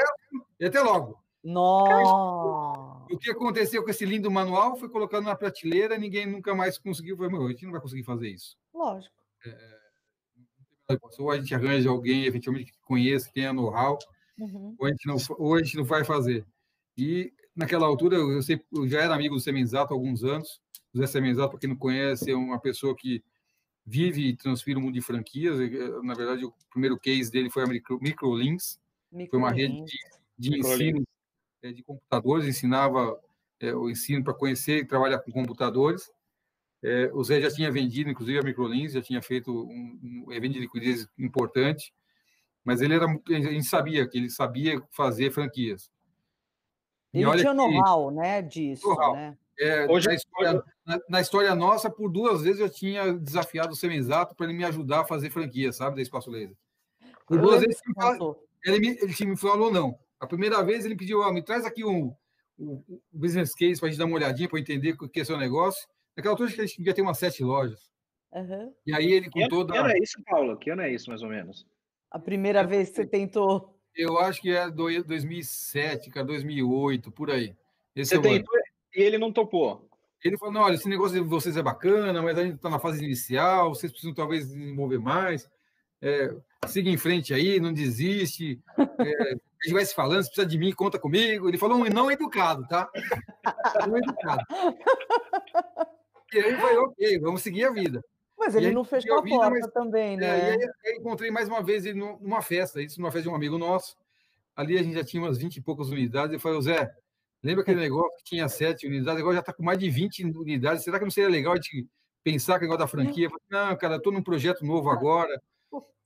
[0.59, 1.23] E até logo.
[1.45, 3.07] Nossa!
[3.09, 7.17] O que aconteceu com esse lindo manual foi colocado na prateleira, ninguém nunca mais conseguiu.
[7.17, 8.57] Falei, meu, a gente não vai conseguir fazer isso.
[8.75, 9.15] Lógico.
[9.47, 9.77] É,
[11.19, 13.99] ou a gente arranja alguém, efetivamente, que conheça, que tenha know-how,
[14.39, 14.75] uhum.
[14.79, 16.47] ou, a gente não, ou a gente não vai fazer.
[16.97, 20.61] E, naquela altura, eu, sempre, eu já era amigo do Semenzato há alguns anos.
[20.95, 23.23] O Zé Semenzato, para quem não conhece, é uma pessoa que
[23.85, 25.59] vive e transpira o mundo de franquias.
[26.03, 28.86] Na verdade, o primeiro case dele foi a Micro, Microlinks, Micro
[29.31, 31.05] foi uma rede de, de ensino
[31.63, 33.19] é, de computadores, ensinava
[33.61, 36.11] é, o ensino para conhecer e trabalhar com computadores.
[36.83, 40.55] É, o Zé já tinha vendido, inclusive, a Microlins, já tinha feito um, um, evento
[40.55, 41.93] de liquidez importante,
[42.65, 45.91] mas ele era, a gente sabia que ele sabia fazer franquias.
[47.13, 49.37] Ele tinha know-how, né, disso, know né?
[49.59, 53.77] É, hoje, na, história, na, na, história, nossa, por duas vezes eu tinha desafiado o
[53.77, 56.55] Semizato para ele me ajudar a fazer franquia, sabe, da Espaço Laser.
[57.27, 58.37] Por duas vezes ele,
[58.73, 59.99] me, ele me falou não.
[60.19, 62.15] A primeira vez ele pediu, oh, me traz aqui um,
[62.59, 65.25] um, um business case para a gente dar uma olhadinha, para entender o que é
[65.25, 65.87] seu negócio.
[66.17, 67.91] Naquela altura, acho que a gente devia ter umas sete lojas.
[68.33, 68.73] Uhum.
[68.87, 69.73] E aí ele com que toda...
[69.73, 70.57] Que ano é isso, Paulo?
[70.57, 71.67] Que ano é isso, mais ou menos?
[72.11, 73.79] A primeira eu, vez que você tentou...
[73.95, 77.55] Eu acho que é 2007, cara, 2008, por aí.
[77.95, 78.55] Esse você é tentou
[78.95, 79.89] e ele não topou?
[80.25, 82.79] Ele falou, não, olha, esse negócio de vocês é bacana, mas a gente está na
[82.79, 85.49] fase inicial, vocês precisam talvez desenvolver mais.
[86.07, 86.33] É,
[86.69, 88.61] siga em frente aí, não desiste.
[88.79, 91.49] É, a gente vai se falando, se precisa de mim, conta comigo.
[91.49, 92.89] Ele falou um não educado, tá?
[93.89, 94.45] Não educado.
[96.33, 98.05] E aí foi ok, vamos seguir a vida.
[98.39, 100.27] Mas ele não fechou a, vida, porta mas, também, é, né?
[100.27, 103.29] É, e aí eu encontrei mais uma vez ele numa festa, isso numa festa de
[103.29, 103.97] um amigo nosso.
[104.55, 106.33] Ali a gente já tinha umas 20 e poucas unidades.
[106.33, 106.89] Eu falei, Zé,
[107.43, 110.85] lembra aquele negócio que tinha sete unidades, agora já está com mais de 20 unidades.
[110.85, 111.85] Será que não seria legal a gente
[112.23, 113.29] pensar que o negócio da franquia?
[113.29, 115.41] Falei, não, cara, estou num projeto novo agora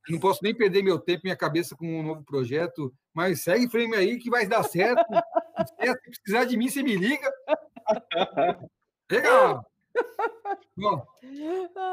[0.09, 3.95] não posso nem perder meu tempo, minha cabeça com um novo projeto, mas segue frame
[3.95, 5.05] aí que vai dar certo.
[5.67, 7.31] Se precisar de mim, você me liga.
[9.11, 9.65] Legal!
[10.77, 11.05] Bom,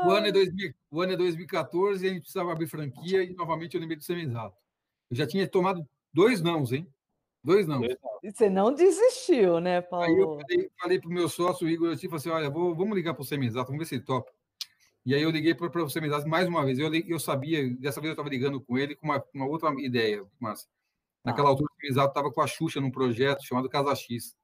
[0.06, 3.34] o ano, é 2000, o ano é 2014 e a gente precisava abrir franquia e
[3.34, 4.56] novamente eu lembrei do Semenzato.
[5.10, 6.88] Eu já tinha tomado dois nãos, hein?
[7.44, 7.84] Dois não.
[7.84, 7.98] E
[8.32, 10.06] você não desistiu, né, Paulo?
[10.06, 12.76] Aí eu falei, falei para o meu sócio, o Igor, eu falei assim, olha, vou,
[12.76, 14.32] vamos ligar para o Semenzato, vamos ver se ele topa.
[15.08, 16.78] E aí eu liguei para você me mais uma vez.
[16.78, 20.22] Eu, eu sabia, dessa vez eu estava ligando com ele com uma, uma outra ideia,
[20.38, 20.68] Márcia.
[21.24, 21.52] Naquela ah.
[21.52, 24.36] altura, o Semizato estava com a Xuxa num projeto chamado Casa X.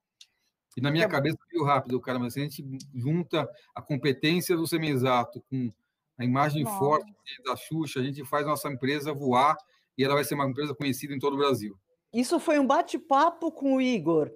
[0.77, 1.09] E na minha é.
[1.09, 3.45] cabeça veio rápido, cara, mas a gente junta
[3.75, 5.69] a competência do Semizato com
[6.17, 6.79] a imagem Nossa.
[6.79, 9.57] forte da Xuxa, a gente faz nossa empresa voar
[9.97, 11.77] e ela vai ser uma empresa conhecida em todo o Brasil.
[12.13, 14.31] Isso foi um bate-papo com o Igor.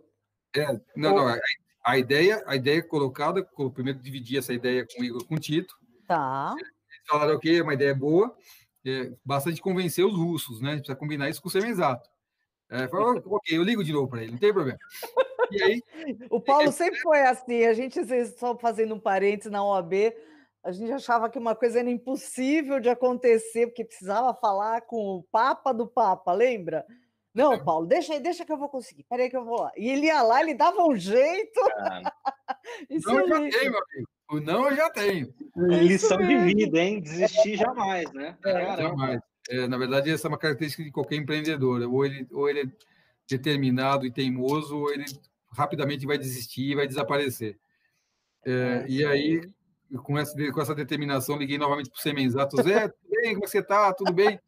[0.53, 1.39] É, não, não, a,
[1.85, 5.73] a, ideia, a ideia colocada, primeiro dividi essa ideia com o Igor, com o Tito,
[6.07, 6.55] Tá.
[6.57, 8.35] Eles falaram, ok, é uma ideia boa,
[8.85, 10.69] é, basta de convencer os russos, né?
[10.69, 12.09] A gente precisa combinar isso com o Semenzato.
[12.69, 14.79] É, falou, ok, eu ligo de novo para ele, não tem problema.
[15.51, 15.81] E aí,
[16.31, 17.99] o Paulo sempre foi assim, a gente,
[18.37, 20.13] só fazendo um parênteses na OAB,
[20.63, 25.23] a gente achava que uma coisa era impossível de acontecer, porque precisava falar com o
[25.23, 26.85] Papa do Papa, lembra?
[27.33, 27.63] Não, é.
[27.63, 29.03] Paulo, deixa aí, deixa que eu vou conseguir.
[29.03, 29.71] Peraí que eu vou lá.
[29.77, 31.59] E ele ia lá, ele dava um jeito.
[32.89, 34.09] Isso não, eu já tenho, meu amigo.
[34.29, 35.33] O não eu já tenho.
[35.55, 37.01] É Lição de vida, hein?
[37.01, 38.37] Desistir jamais, né?
[38.45, 39.21] É, jamais.
[39.49, 41.81] É, na verdade, essa é uma característica de qualquer empreendedor.
[41.83, 42.65] Ou ele, ou ele é
[43.29, 45.05] determinado e teimoso, ou ele
[45.51, 47.57] rapidamente vai desistir e vai desaparecer.
[48.45, 49.41] É, é e aí,
[50.03, 52.61] com essa, com essa determinação, liguei novamente para o Semenzato.
[52.61, 53.33] Zé, tudo bem?
[53.35, 53.93] Como você está?
[53.93, 54.39] Tudo bem?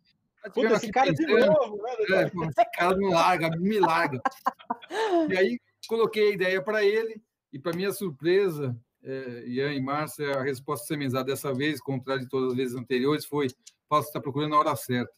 [0.54, 1.36] Puta, esse cara pensando.
[1.36, 2.22] de novo, né?
[2.22, 4.22] É, pô, esse cara não larga, me larga.
[5.30, 7.22] E aí, coloquei a ideia para ele,
[7.54, 12.30] e para minha surpresa, é, Ian e Márcia, a resposta semenzada dessa vez, contrário de
[12.30, 13.48] todas as vezes anteriores, foi:
[13.88, 15.12] Paulo, está procurando a hora certa.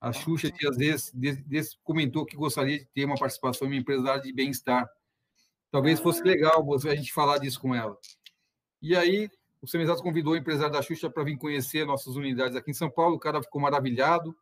[0.00, 4.22] A Xuxa, dias desses, desses, comentou que gostaria de ter uma participação em uma área
[4.22, 4.88] de bem-estar.
[5.70, 7.96] Talvez fosse legal a gente falar disso com ela.
[8.80, 9.28] E aí,
[9.60, 12.90] o Semenzato convidou o empresário da Xuxa para vir conhecer nossas unidades aqui em São
[12.90, 13.16] Paulo.
[13.16, 14.34] O cara ficou maravilhado.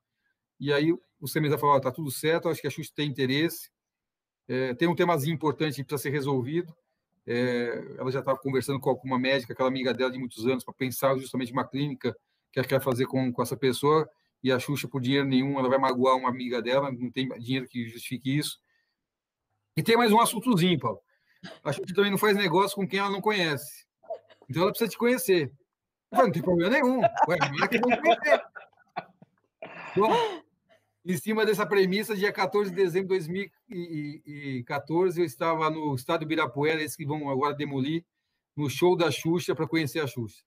[0.60, 3.68] E aí, o Semenzato falou: está tudo certo, acho que a Xuxa tem interesse.
[4.46, 6.74] É, tem um temazinho importante que precisa ser resolvido.
[7.30, 10.72] É, ela já estava conversando com uma médica, aquela amiga dela de muitos anos, para
[10.72, 12.16] pensar justamente uma clínica
[12.50, 14.08] que ela quer fazer com, com essa pessoa.
[14.42, 17.68] E a Xuxa, por dinheiro nenhum, ela vai magoar uma amiga dela, não tem dinheiro
[17.68, 18.58] que justifique isso.
[19.76, 21.00] E tem mais um assuntozinho, Paulo.
[21.62, 23.86] A Xuxa também não faz negócio com quem ela não conhece.
[24.48, 25.52] Então ela precisa te conhecer.
[26.10, 27.00] Não tem problema nenhum.
[27.00, 28.42] Ué, não que não conhecer.
[29.94, 30.37] Bom,
[31.08, 36.82] em cima dessa premissa, dia 14 de dezembro de 2014, eu estava no estádio Ibirapuera,
[36.82, 38.04] esse que vão agora demolir,
[38.54, 40.42] no show da Xuxa para conhecer a Xuxa.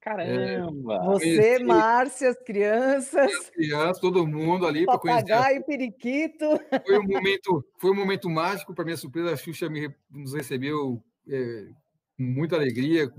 [0.00, 0.94] Caramba!
[0.94, 3.30] É, Você, Márcia, as crianças.
[3.30, 5.26] As crianças, todo mundo ali para conhecer.
[5.26, 6.46] Papagaio, periquito.
[6.86, 11.04] Foi um momento, foi um momento mágico, para minha surpresa, a Xuxa me, nos recebeu
[11.28, 11.68] é,
[12.16, 13.12] com muita alegria,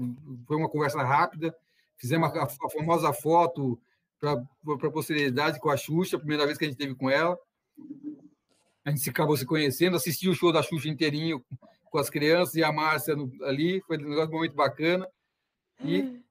[0.47, 1.55] foi uma conversa rápida,
[1.97, 3.79] fizemos a, a famosa foto
[4.23, 7.37] para a posteridade com a Xuxa, a primeira vez que a gente teve com ela.
[8.85, 11.43] A gente acabou se conhecendo, assistiu o show da Xuxa inteirinho
[11.85, 15.07] com as crianças e a Márcia ali, foi um negócio muito bacana.
[15.83, 16.21] E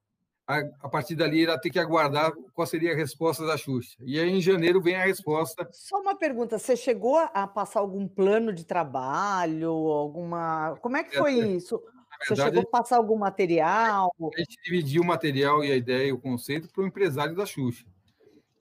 [0.46, 3.96] a, a partir dali ela tem que aguardar qual seria a resposta da Xuxa.
[4.00, 5.68] E aí, em janeiro, vem a resposta.
[5.70, 9.70] Só uma pergunta: você chegou a passar algum plano de trabalho?
[9.70, 11.80] alguma Como é que foi é, isso?
[12.28, 14.14] Verdade, você chegou a passar algum material?
[14.20, 17.46] A gente dividiu o material e a ideia e o conceito para o empresário da
[17.46, 17.84] Xuxa.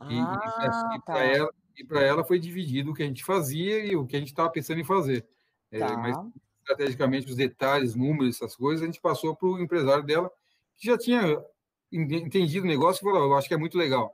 [0.10, 1.24] E, ah, e para tá.
[1.24, 1.50] ela,
[2.02, 4.80] ela foi dividido o que a gente fazia e o que a gente estava pensando
[4.80, 5.26] em fazer.
[5.72, 5.88] É, tá.
[5.88, 6.18] É, mas,
[6.60, 10.32] estrategicamente, os detalhes, números, essas coisas, a gente passou para o empresário dela,
[10.78, 11.44] que já tinha
[11.92, 14.14] entendido o negócio e falou: eu acho que é muito legal.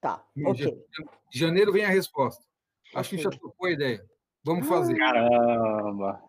[0.00, 0.84] Tá, ok.
[1.30, 2.44] De janeiro vem a resposta.
[2.94, 3.18] A okay.
[3.18, 4.04] Xuxa tocou a ideia.
[4.44, 4.96] Vamos fazer.
[4.96, 6.22] Caramba!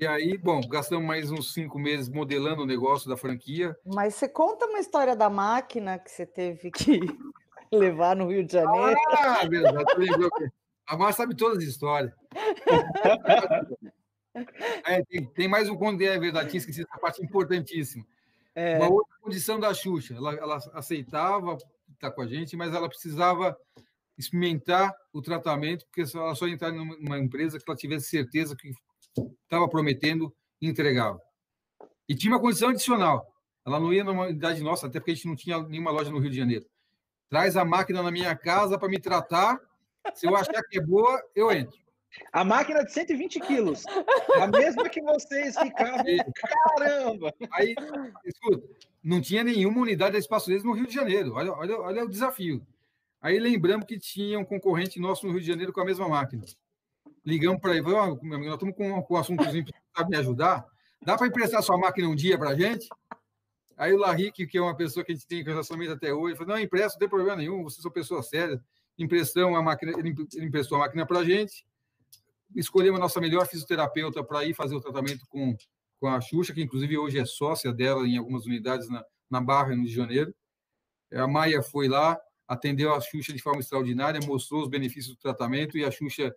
[0.00, 3.76] E aí, bom, gastamos mais uns cinco meses modelando o negócio da franquia.
[3.84, 7.00] Mas você conta uma história da máquina que você teve que
[7.70, 8.98] levar no Rio de Janeiro.
[9.10, 9.84] Ah, verdade.
[10.86, 12.12] A Márcia sabe todas as histórias.
[14.86, 18.06] É, tem, tem, mais um conto, é verdade, tinha esquecido essa parte importantíssima.
[18.54, 18.78] É.
[18.78, 21.58] Uma outra condição da Xuxa, ela, ela aceitava
[21.92, 23.58] estar com a gente, mas ela precisava
[24.16, 28.70] experimentar o tratamento, porque ela só entrar numa empresa que ela tivesse certeza que
[29.44, 31.20] estava prometendo e entregava.
[32.08, 33.26] E tinha uma condição adicional.
[33.66, 36.18] Ela não ia numa unidade nossa, até porque a gente não tinha nenhuma loja no
[36.18, 36.66] Rio de Janeiro.
[37.28, 39.60] Traz a máquina na minha casa para me tratar.
[40.14, 41.78] Se eu achar que é boa, eu entro.
[42.32, 43.84] A máquina de 120 quilos.
[44.40, 46.04] A mesma que vocês ficavam.
[46.76, 47.32] Caramba!
[47.52, 47.74] Aí,
[48.24, 48.66] escuta,
[49.02, 51.34] não tinha nenhuma unidade de espaço no Rio de Janeiro.
[51.34, 52.66] Olha, olha, olha o desafio.
[53.20, 56.44] Aí lembramos que tinha um concorrente nosso no Rio de Janeiro com a mesma máquina.
[57.24, 60.64] Ligamos para ele, oh, nós estamos com, um assuntozinho para me ajudar.
[61.02, 62.88] Dá para emprestar sua máquina um dia para a gente?
[63.76, 66.54] Aí o Larrique, que é uma pessoa que a gente tem relacionamento até hoje, falou:
[66.54, 68.60] não, empresta, não tem problema nenhum, vocês são pessoas sérias.
[68.98, 71.64] Emprestão a máquina, ele emprestou a máquina para a gente
[72.54, 75.56] escolhemos a nossa melhor fisioterapeuta para ir fazer o tratamento com,
[75.98, 79.70] com a Xuxa, que inclusive hoje é sócia dela em algumas unidades na, na Barra,
[79.70, 80.34] no Rio de Janeiro.
[81.12, 85.76] A Maia foi lá, atendeu a Xuxa de forma extraordinária, mostrou os benefícios do tratamento
[85.76, 86.34] e a Xuxa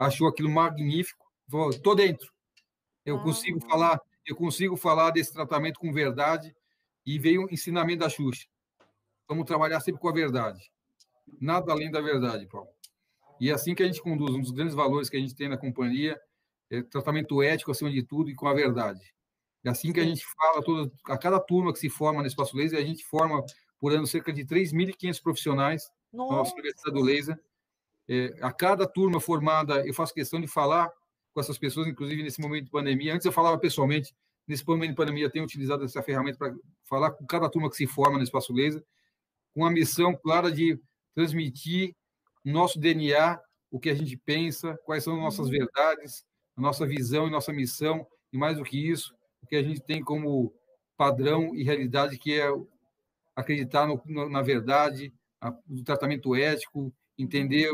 [0.00, 1.30] achou aquilo magnífico.
[1.48, 2.32] Falou, tô dentro.
[3.04, 6.54] Eu ah, consigo falar, eu consigo falar desse tratamento com verdade
[7.04, 8.46] e veio o ensinamento da Xuxa.
[9.28, 10.72] Vamos trabalhar sempre com a verdade.
[11.40, 12.68] Nada além da verdade, Paulo.
[13.38, 15.48] E é assim que a gente conduz, um dos grandes valores que a gente tem
[15.48, 16.20] na companhia
[16.70, 19.14] é tratamento ético acima de tudo e com a verdade.
[19.64, 22.56] É assim que a gente fala, toda, a cada turma que se forma no Espaço
[22.56, 23.44] Laser, a gente forma
[23.78, 26.30] por ano cerca de 3.500 profissionais Nossa.
[26.30, 27.40] na nossa Universidade do Laser.
[28.08, 30.90] É, a cada turma formada, eu faço questão de falar
[31.32, 33.14] com essas pessoas, inclusive nesse momento de pandemia.
[33.14, 34.14] Antes eu falava pessoalmente,
[34.46, 37.76] nesse momento de pandemia eu tenho utilizado essa ferramenta para falar com cada turma que
[37.76, 38.84] se forma no Espaço Laser,
[39.54, 40.80] com a missão clara de
[41.14, 41.94] transmitir
[42.44, 43.38] nosso DNA,
[43.70, 45.52] o que a gente pensa, quais são nossas uhum.
[45.52, 46.24] verdades,
[46.56, 49.80] a nossa visão e nossa missão, e mais do que isso, o que a gente
[49.80, 50.52] tem como
[50.96, 52.48] padrão e realidade, que é
[53.34, 57.70] acreditar no, na verdade, a, no tratamento ético, entender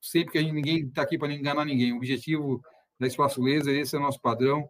[0.00, 1.92] sempre que a gente, ninguém está aqui para enganar ninguém.
[1.92, 2.62] O objetivo
[2.98, 4.68] da Espaço Laser, esse é o nosso padrão,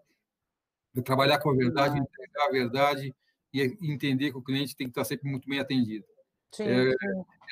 [0.95, 3.15] de trabalhar com a verdade, entregar a verdade
[3.53, 6.05] e entender que o cliente tem que estar sempre muito bem atendido.
[6.53, 6.95] Sim, é, é,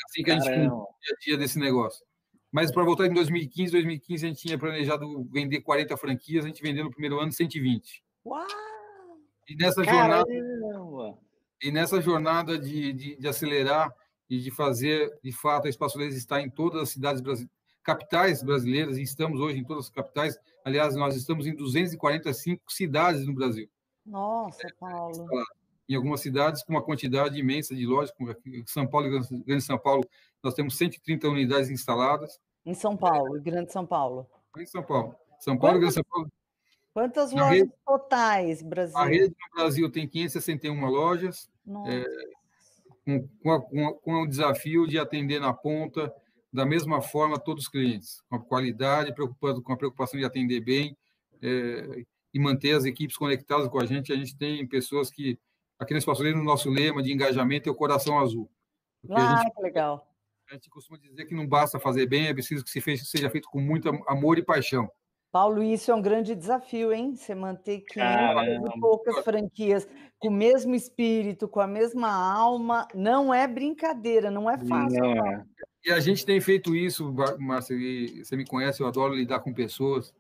[0.06, 2.04] assim que a gente dia a dia desse negócio.
[2.50, 6.62] Mas para voltar em 2015, 2015 a gente tinha planejado vender 40 franquias, a gente
[6.62, 8.02] vendeu no primeiro ano 120.
[8.24, 8.46] Uau!
[9.48, 10.24] E nessa Caramba.
[10.24, 11.18] jornada
[11.62, 13.94] e nessa jornada de, de, de, acelerar
[14.28, 17.55] e de fazer, de fato, a Espaço Laser estar em todas as cidades brasileiras,
[17.86, 20.36] capitais brasileiras, e estamos hoje em todas as capitais.
[20.64, 23.68] Aliás, nós estamos em 245 cidades no Brasil.
[24.04, 25.28] Nossa, Paulo
[25.88, 28.34] em algumas cidades com uma quantidade imensa de lojas, como
[28.66, 30.04] São Paulo e Grande São Paulo,
[30.42, 32.40] nós temos 130 unidades instaladas.
[32.64, 34.26] Em São Paulo, e Grande São Paulo.
[34.58, 35.14] Em São Paulo.
[35.38, 36.32] São Paulo e Grande São Paulo.
[36.92, 38.98] Quantas lojas rede, totais, Brasil?
[38.98, 41.48] A rede no Brasil tem 561 lojas,
[41.86, 42.04] é,
[43.04, 43.28] com,
[43.60, 46.12] com, com, o desafio de atender na ponta,
[46.52, 50.60] da mesma forma, todos os clientes, com a qualidade, preocupando com a preocupação de atender
[50.60, 50.96] bem
[51.42, 54.12] é, e manter as equipes conectadas com a gente.
[54.12, 55.38] A gente tem pessoas que
[55.78, 58.50] aqui no Espaço Livre, no nosso lema de engajamento é o coração azul.
[59.10, 60.06] Ah, gente, que legal.
[60.50, 63.48] A gente costuma dizer que não basta fazer bem, é preciso que se seja feito
[63.48, 64.88] com muito amor e paixão.
[65.32, 67.14] Paulo, isso é um grande desafio, hein?
[67.14, 69.86] Você manter 500 e poucas franquias
[70.18, 74.98] com o mesmo espírito, com a mesma alma, não é brincadeira, não é fácil.
[74.98, 75.44] Não é.
[75.86, 77.76] E a gente tem feito isso, Márcia,
[78.24, 80.12] você me conhece, eu adoro lidar com pessoas.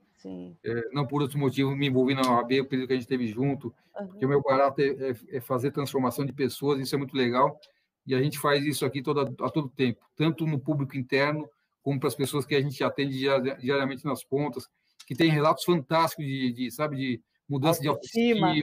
[0.64, 3.26] É, não por outros motivos me envolvi na OAB, o período que a gente teve
[3.26, 4.06] junto, uhum.
[4.06, 7.60] porque o meu é, é, é, fazer transformação de pessoas, isso é muito legal,
[8.06, 11.48] e a gente faz isso aqui toda, a todo tempo, tanto no público interno,
[11.82, 13.16] como para as pessoas que a gente atende
[13.60, 14.68] diariamente nas pontas,
[15.06, 18.54] que tem relatos fantásticos de, de sabe, de mudança de autoestima.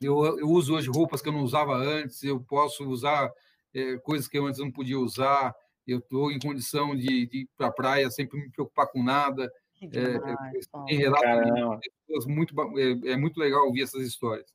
[0.00, 3.30] Eu, eu, uso hoje roupas que eu não usava antes, eu posso usar
[3.74, 5.54] é, coisas que eu antes não podia usar,
[5.86, 9.52] eu estou em condição de, de ir para a praia sem me preocupar com nada.
[9.74, 14.06] Que é, demais, é, tem relatos de pessoas muito, é, é, muito legal ouvir essas
[14.06, 14.46] histórias.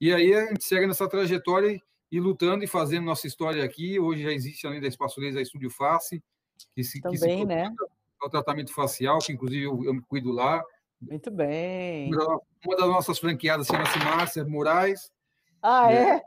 [0.00, 3.98] E aí a gente segue nessa trajetória e lutando e fazendo nossa história aqui.
[3.98, 6.22] Hoje já existe, além da Espaço Laser, a Estúdio Face,
[6.74, 7.74] que se, Também, que se né?
[8.22, 10.62] o tratamento facial, que inclusive eu, eu me cuido lá.
[11.00, 12.10] Muito bem.
[12.64, 15.12] Uma das nossas franqueadas chama-se Márcia Moraes.
[15.62, 16.22] Ah, é?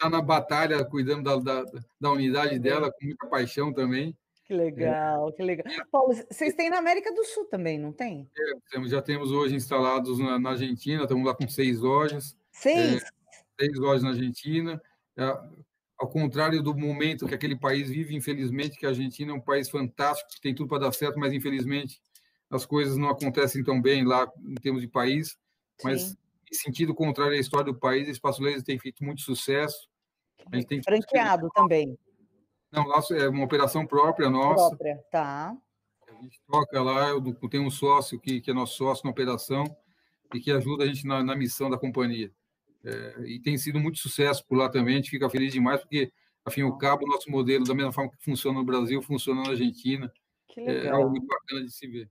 [0.00, 1.70] Está na batalha, cuidando da, da,
[2.00, 4.16] da unidade dela, com muita paixão também.
[4.46, 5.32] Que legal, é.
[5.32, 5.66] que legal.
[5.92, 8.26] Paulo, vocês têm na América do Sul também, não tem?
[8.34, 12.34] É, já temos hoje instalados na, na, Argentina, estamos lá com seis lojas.
[12.50, 13.02] Seis?
[13.02, 13.06] É,
[13.60, 14.80] seis lojas na Argentina.
[15.18, 15.22] É,
[15.98, 19.68] ao contrário do momento que aquele país vive, infelizmente, que a Argentina é um país
[19.68, 22.00] fantástico, que tem tudo para dar certo, mas infelizmente
[22.50, 25.36] as coisas não acontecem tão bem lá em termos de país.
[25.84, 26.16] Mas Sim.
[26.50, 29.89] em sentido contrário à história do país, o Espaço Laser tem feito muito sucesso.
[30.50, 31.98] A gente tem franqueado também.
[32.72, 34.68] Não, nosso é uma operação própria nossa.
[34.68, 35.56] Própria, tá.
[36.06, 39.64] A gente toca lá, eu tenho um sócio que, que é nosso sócio na operação
[40.34, 42.30] e que ajuda a gente na, na missão da companhia.
[42.84, 46.12] É, e tem sido muito sucesso por lá também, a gente fica feliz demais, porque,
[46.44, 49.50] afim ao cabo, o nosso modelo, da mesma forma que funciona no Brasil, funciona na
[49.50, 50.12] Argentina.
[50.48, 50.84] Que legal.
[50.84, 52.10] É algo muito bacana de se ver.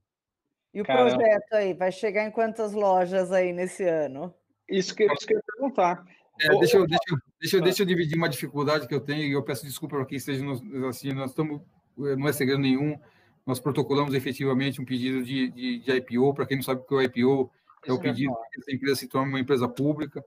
[0.72, 1.16] E o Caramba.
[1.16, 4.32] projeto aí, vai chegar em quantas lojas aí nesse ano?
[4.68, 6.04] Isso que, isso que eu ia perguntar.
[6.40, 9.24] É, deixa, eu, deixa, eu, deixa, eu, deixa eu dividir uma dificuldade que eu tenho,
[9.24, 11.60] e eu peço desculpa para quem esteja nos assim, nós estamos,
[11.96, 12.98] não é segredo nenhum,
[13.46, 16.94] nós protocolamos efetivamente um pedido de, de, de IPO, para quem não sabe o que
[16.94, 17.50] é o IPO,
[17.86, 20.24] é o pedido que essa empresa se torne uma empresa pública,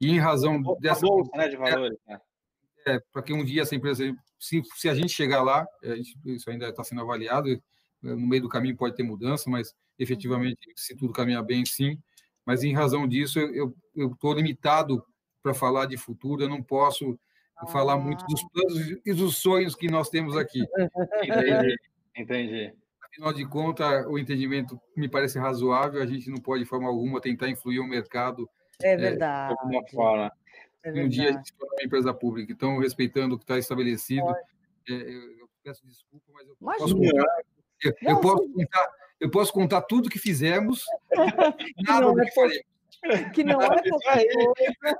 [0.00, 1.06] e em razão dessa.
[1.06, 1.98] Bolsa, né, de valores.
[2.08, 2.20] É,
[2.86, 4.04] é para que um dia essa empresa,
[4.38, 7.58] se, se a gente chegar lá, gente, isso ainda está sendo avaliado, é,
[8.02, 11.98] no meio do caminho pode ter mudança, mas efetivamente, se tudo caminhar bem, sim.
[12.44, 15.04] Mas em razão disso, eu estou limitado
[15.46, 17.16] para falar de futuro, eu não posso
[17.56, 17.66] ah.
[17.68, 18.48] falar muito dos ah.
[18.52, 20.60] planos e dos sonhos que nós temos aqui.
[21.22, 21.76] Entendi.
[22.16, 22.74] Entendi.
[23.00, 27.20] Afinal de contas, o entendimento me parece razoável, a gente não pode, de forma alguma,
[27.20, 28.50] tentar influir o mercado
[28.82, 29.54] é, é verdade.
[29.54, 30.32] de alguma forma.
[30.82, 32.52] É um dia a gente torna uma empresa pública.
[32.52, 34.28] Então, respeitando o que está estabelecido,
[34.88, 37.42] é, eu peço desculpa, mas eu posso contar,
[37.84, 38.88] eu, eu, posso contar,
[39.20, 40.84] eu posso contar tudo que fizemos,
[41.86, 42.75] nada do é que faremos.
[43.34, 44.96] Que não é pouca coisa.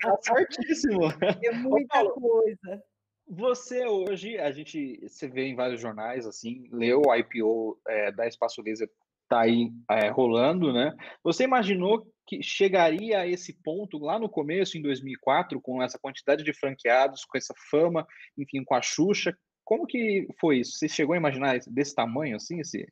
[0.00, 1.02] Tá certíssimo.
[1.44, 2.82] É muita coisa.
[3.28, 8.26] Você hoje, a gente, você vê em vários jornais, assim, leu o IPO é, da
[8.26, 8.88] Espaço Laser
[9.22, 10.94] está aí é, rolando, né?
[11.24, 16.44] Você imaginou que chegaria a esse ponto lá no começo, em 2004, com essa quantidade
[16.44, 19.34] de franqueados, com essa fama, enfim, com a Xuxa?
[19.64, 20.72] Como que foi isso?
[20.72, 22.86] Você chegou a imaginar desse tamanho, assim, esse...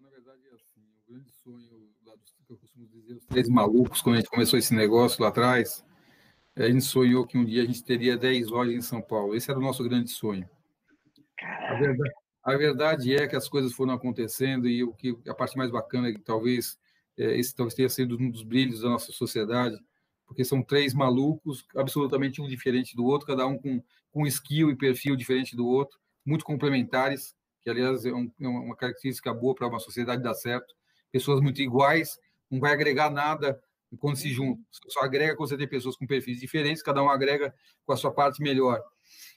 [0.00, 3.48] Na verdade, é assim, o grande sonho lá dos, que eu costumo dizer, os três
[3.48, 5.84] malucos, quando a gente começou esse negócio lá atrás,
[6.56, 9.34] a gente sonhou que um dia a gente teria 10 lojas em São Paulo.
[9.34, 10.48] Esse era o nosso grande sonho.
[11.40, 15.56] A verdade, a verdade é que as coisas foram acontecendo e o que a parte
[15.56, 16.78] mais bacana é que talvez
[17.16, 19.78] é, esse talvez tenha sido um dos brilhos da nossa sociedade,
[20.26, 24.76] porque são três malucos, absolutamente um diferente do outro, cada um com, com skill e
[24.76, 29.68] perfil diferente do outro, muito complementares, que aliás é, um, é uma característica boa para
[29.68, 30.74] uma sociedade dar certo.
[31.14, 32.18] Pessoas muito iguais,
[32.50, 33.62] não vai agregar nada
[34.00, 37.54] quando se juntam, só agrega quando você tem pessoas com perfis diferentes, cada um agrega
[37.86, 38.82] com a sua parte melhor.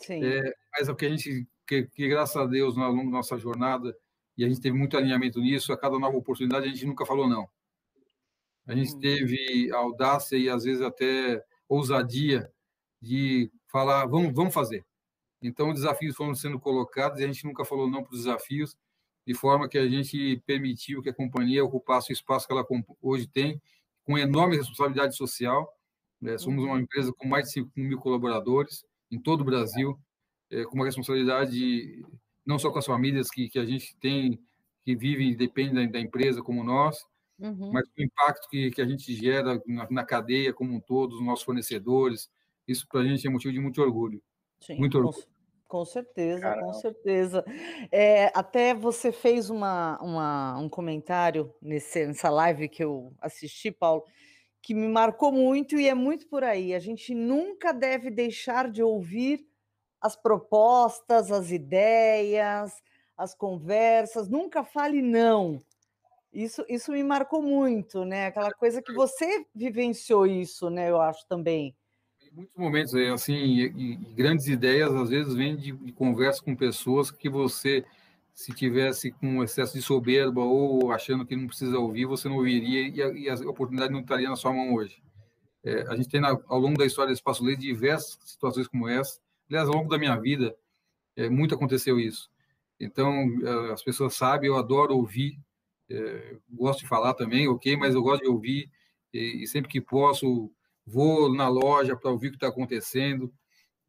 [0.01, 0.25] Sim.
[0.25, 0.41] É,
[0.73, 3.95] mas o que a gente, que, que graças a Deus, ao longo da nossa jornada,
[4.35, 7.29] e a gente teve muito alinhamento nisso, a cada nova oportunidade a gente nunca falou
[7.29, 7.47] não.
[8.65, 8.99] A gente uhum.
[8.99, 12.51] teve a audácia e às vezes até ousadia
[12.99, 14.83] de falar, vamos, vamos fazer.
[15.39, 18.75] Então, desafios foram sendo colocados e a gente nunca falou não para os desafios,
[19.27, 22.65] de forma que a gente permitiu que a companhia ocupasse o espaço que ela
[23.01, 23.61] hoje tem,
[24.05, 25.69] com enorme responsabilidade social.
[26.23, 29.99] É, somos uma empresa com mais de 5 mil colaboradores, em todo o Brasil,
[30.49, 32.05] é, com uma responsabilidade
[32.45, 34.39] não só com as famílias que, que a gente tem,
[34.85, 36.97] que vivem e dependem da, da empresa como nós,
[37.37, 37.73] uhum.
[37.73, 41.21] mas o impacto que, que a gente gera na, na, cadeia como um todo, os
[41.21, 42.31] nossos fornecedores,
[42.65, 44.23] isso para a gente é motivo de muito orgulho.
[44.61, 45.27] Sim, muito orgulho.
[45.67, 46.67] Com certeza, Caramba.
[46.67, 47.43] com certeza.
[47.91, 54.05] É, até você fez uma, uma, um comentário nesse, nessa live que eu assisti, Paulo,
[54.61, 56.73] que me marcou muito e é muito por aí.
[56.73, 59.45] A gente nunca deve deixar de ouvir
[59.99, 62.71] as propostas, as ideias,
[63.17, 65.61] as conversas, nunca fale não.
[66.31, 68.27] Isso, isso me marcou muito, né?
[68.27, 70.89] Aquela coisa que você vivenciou isso, né?
[70.89, 71.75] Eu acho também
[72.37, 77.09] muitos momentos, assim, e, e grandes ideias às vezes vêm de, de, conversa com pessoas
[77.09, 77.83] que você,
[78.31, 82.87] se tivesse com excesso de soberba ou achando que não precisa ouvir, você não ouviria
[82.87, 85.01] e a, e a oportunidade não estaria na sua mão hoje.
[85.63, 88.87] É, a gente tem na, ao longo da história do Espaço Livre diversas situações como
[88.87, 89.19] essa.
[89.49, 90.55] Aliás, ao longo da minha vida,
[91.15, 92.29] é, muito aconteceu isso.
[92.79, 93.25] Então,
[93.73, 95.39] as pessoas sabem, eu adoro ouvir,
[95.89, 98.69] é, gosto de falar também, ok, mas eu gosto de ouvir
[99.11, 100.51] e sempre que posso
[100.87, 103.31] vou na loja para ouvir o que está acontecendo.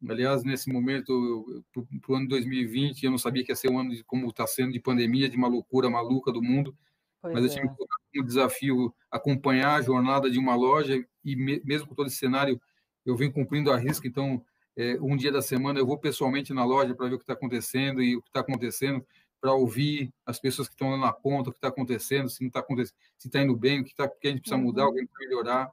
[0.07, 1.63] Aliás, nesse momento,
[2.01, 4.45] para o ano 2020, eu não sabia que ia ser um ano de, como está
[4.45, 6.75] sendo de pandemia, de uma loucura maluca do mundo.
[7.21, 8.21] Pois mas eu tive é.
[8.21, 12.61] um desafio acompanhar a jornada de uma loja e mesmo com todo esse cenário,
[13.05, 14.07] eu venho cumprindo a risca.
[14.07, 14.43] Então,
[14.75, 17.33] é, um dia da semana eu vou pessoalmente na loja para ver o que está
[17.33, 19.05] acontecendo e o que está acontecendo
[19.41, 22.49] para ouvir as pessoas que estão lá na ponta, o que está acontecendo, se não
[22.49, 24.87] está acontecendo, se está indo bem, o que, tá, o que a gente precisa mudar,
[24.87, 25.71] o que a gente precisa melhorar.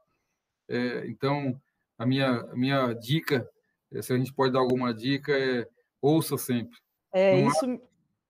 [0.69, 1.61] É, então,
[1.99, 3.49] a minha, a minha dica,
[3.93, 5.69] é, se a gente pode dar alguma dica, é
[6.01, 6.79] ouça sempre.
[7.13, 7.65] É, não, isso...
[7.65, 7.81] ache,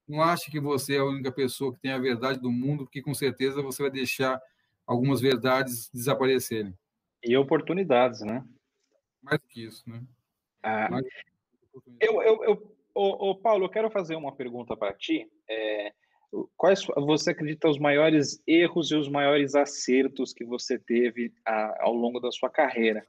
[0.09, 3.03] não ache que você é a única pessoa que tem a verdade do mundo, porque
[3.03, 4.41] com certeza você vai deixar
[4.87, 6.77] algumas verdades desaparecerem.
[7.23, 8.45] E oportunidades, né?
[9.23, 10.03] Mais do que isso, né?
[10.63, 10.89] Ah,
[12.01, 15.29] eu, eu, eu, ô, ô, Paulo, eu quero fazer uma pergunta para ti.
[15.49, 15.93] É,
[16.57, 21.93] quais você acredita os maiores erros e os maiores acertos que você teve a, ao
[21.93, 23.07] longo da sua carreira?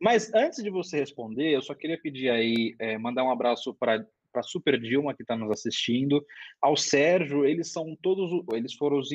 [0.00, 4.04] Mas antes de você responder, eu só queria pedir aí, é, mandar um abraço para
[4.32, 6.24] para Super Dilma que está nos assistindo,
[6.60, 9.10] ao Sérgio, eles são todos, eles foram os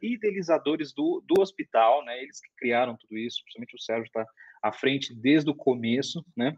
[0.00, 2.20] idealizadores do, do hospital, né?
[2.22, 4.26] Eles que criaram tudo isso, principalmente o Sérgio está
[4.62, 6.56] à frente desde o começo, né?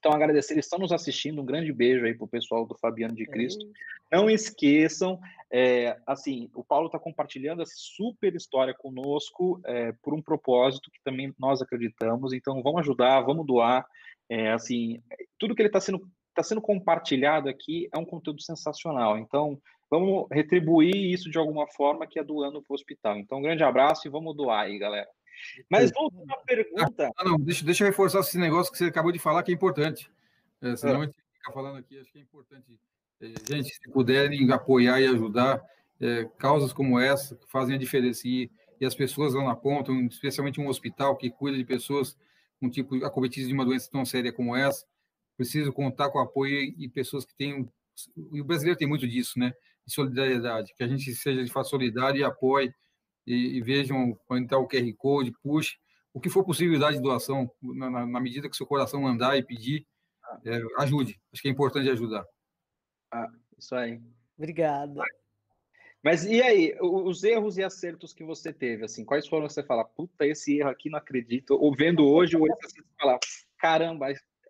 [0.00, 1.42] Então, agradecer, eles estão nos assistindo.
[1.42, 3.64] Um grande beijo aí para o pessoal do Fabiano de Cristo.
[4.10, 5.20] É Não esqueçam,
[5.52, 11.02] é, assim, o Paulo está compartilhando essa super história conosco é, por um propósito que
[11.04, 12.32] também nós acreditamos.
[12.32, 13.86] Então, vamos ajudar, vamos doar.
[14.28, 15.02] É, assim,
[15.38, 16.00] tudo que ele está sendo,
[16.34, 19.18] tá sendo compartilhado aqui é um conteúdo sensacional.
[19.18, 23.18] Então, vamos retribuir isso de alguma forma que é doando para o hospital.
[23.18, 25.08] Então, um grande abraço e vamos doar aí, galera.
[25.68, 27.10] Mas voltando à pergunta.
[27.16, 29.54] Ah, não, deixa, deixa eu reforçar esse negócio que você acabou de falar, que é
[29.54, 30.10] importante.
[30.60, 30.96] É, senão é.
[30.96, 32.78] a gente fica falando aqui, acho que é importante.
[33.20, 35.62] É, gente, se puderem apoiar e ajudar,
[36.00, 38.26] é, causas como essa que fazem a diferença.
[38.26, 38.50] E,
[38.80, 42.16] e as pessoas lá na ponta, especialmente um hospital que cuida de pessoas
[42.58, 44.84] com tipo acometidas de uma doença tão séria como essa,
[45.36, 47.68] precisa contar com apoio e pessoas que têm.
[48.32, 49.52] E o brasileiro tem muito disso, né?
[49.86, 52.72] De solidariedade, que a gente seja de fato solidário e apoie
[53.26, 55.76] e, e vejam onde está o QR Code, puxe,
[56.12, 59.86] o que for possibilidade de doação, na, na medida que seu coração andar e pedir,
[60.44, 61.20] é, ajude.
[61.32, 62.24] Acho que é importante ajudar.
[63.12, 64.00] Ah, isso aí.
[64.36, 65.02] Obrigada.
[66.02, 69.84] Mas e aí, os erros e acertos que você teve, assim, quais foram você fala,
[69.84, 73.18] puta, esse erro aqui não acredito, ou vendo hoje, ou você fala,
[73.58, 74.06] caramba,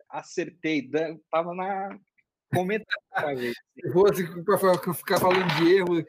[0.09, 0.89] acertei,
[1.29, 1.99] tava na
[2.55, 2.85] comenta
[3.75, 6.07] Se fosse para ficar falando de erro,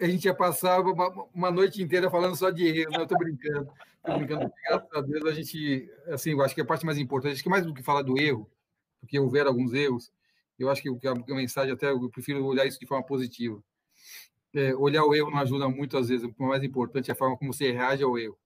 [0.00, 2.98] a gente ia passar uma, uma noite inteira falando só de erro, né?
[2.98, 3.72] Eu estou brincando.
[3.96, 4.52] Estou brincando.
[4.66, 7.48] Graças a Deus, a gente, assim, eu acho que a parte mais importante, acho que
[7.48, 8.50] mais do que falar do erro,
[9.00, 10.12] porque houveram alguns erros,
[10.58, 13.62] eu acho que a, a mensagem, até eu prefiro olhar isso de forma positiva.
[14.52, 17.36] É, olhar o erro não ajuda muito, às vezes, o mais importante é a forma
[17.36, 18.38] como você reage ao erro.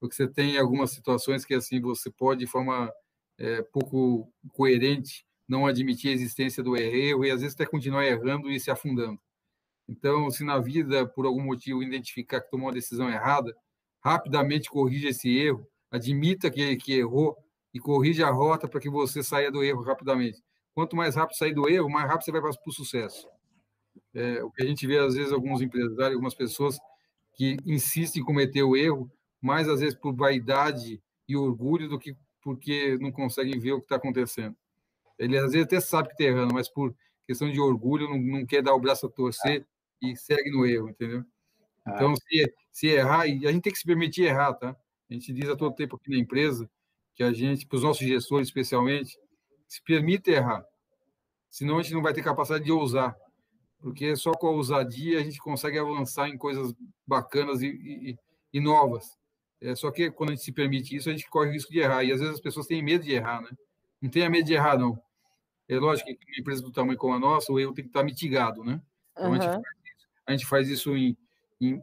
[0.00, 2.92] Porque você tem algumas situações que, assim, você pode, de forma
[3.38, 8.50] é, pouco coerente, não admitir a existência do erro e, às vezes, até continuar errando
[8.50, 9.20] e se afundando.
[9.88, 13.56] Então, se na vida, por algum motivo, identificar que tomou uma decisão errada,
[14.00, 17.36] rapidamente corrija esse erro, admita que, que errou
[17.72, 20.42] e corrija a rota para que você saia do erro rapidamente.
[20.74, 23.28] Quanto mais rápido sair do erro, mais rápido você vai para o sucesso.
[24.12, 26.78] É, o que a gente vê, às vezes, alguns empresários, algumas pessoas
[27.34, 29.10] que insistem em cometer o erro,
[29.40, 33.86] mais às vezes por vaidade e orgulho do que porque não conseguem ver o que
[33.86, 34.56] está acontecendo.
[35.18, 36.94] Ele às vezes até sabe que está errando, mas por
[37.26, 39.66] questão de orgulho não, não quer dar o braço a torcer
[40.02, 41.24] e segue no erro, entendeu?
[41.84, 41.92] Ah.
[41.94, 44.76] Então, se, se errar, e a gente tem que se permitir errar, tá?
[45.08, 46.68] A gente diz a todo tempo aqui na empresa
[47.14, 49.18] que a gente, para os nossos gestores especialmente,
[49.66, 50.64] se permite errar.
[51.48, 53.16] Senão a gente não vai ter capacidade de ousar.
[53.80, 56.74] Porque só com a ousadia a gente consegue avançar em coisas
[57.06, 58.18] bacanas e, e,
[58.52, 59.16] e novas.
[59.60, 61.78] É, só que quando a gente se permite isso, a gente corre o risco de
[61.78, 62.04] errar.
[62.04, 63.48] E às vezes as pessoas têm medo de errar, né?
[64.00, 65.00] Não tenha medo de errar, não.
[65.68, 68.04] É lógico que uma empresa do tamanho como a nossa, o erro tem que estar
[68.04, 68.80] mitigado, né?
[69.12, 69.34] Então, uhum.
[69.34, 69.85] a, gente faz
[70.26, 71.16] a gente faz isso em,
[71.60, 71.80] em,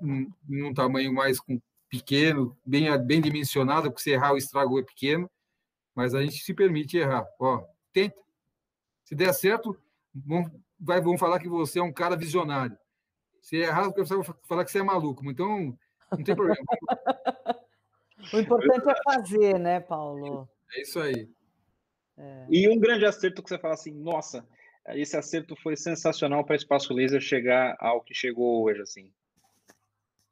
[0.49, 1.59] em, um tamanho mais com,
[1.93, 5.29] pequeno, bem, bem dimensionado, porque se errar o estrago é pequeno,
[5.93, 7.23] mas a gente se permite errar.
[7.39, 8.17] Ó, tenta.
[9.03, 9.77] Se der certo,
[10.13, 12.75] vão, vai, vão falar que você é um cara visionário.
[13.41, 15.29] Se errar, o pessoal vai falar que você é maluco.
[15.29, 15.77] Então,
[16.11, 16.63] não tem problema.
[18.33, 20.49] o importante é fazer, né, Paulo?
[20.75, 21.29] É isso aí.
[22.17, 22.47] É.
[22.49, 24.47] E um grande acerto que você fala assim, nossa,
[24.89, 29.13] esse acerto foi sensacional para Espaço Laser chegar ao que chegou hoje, assim.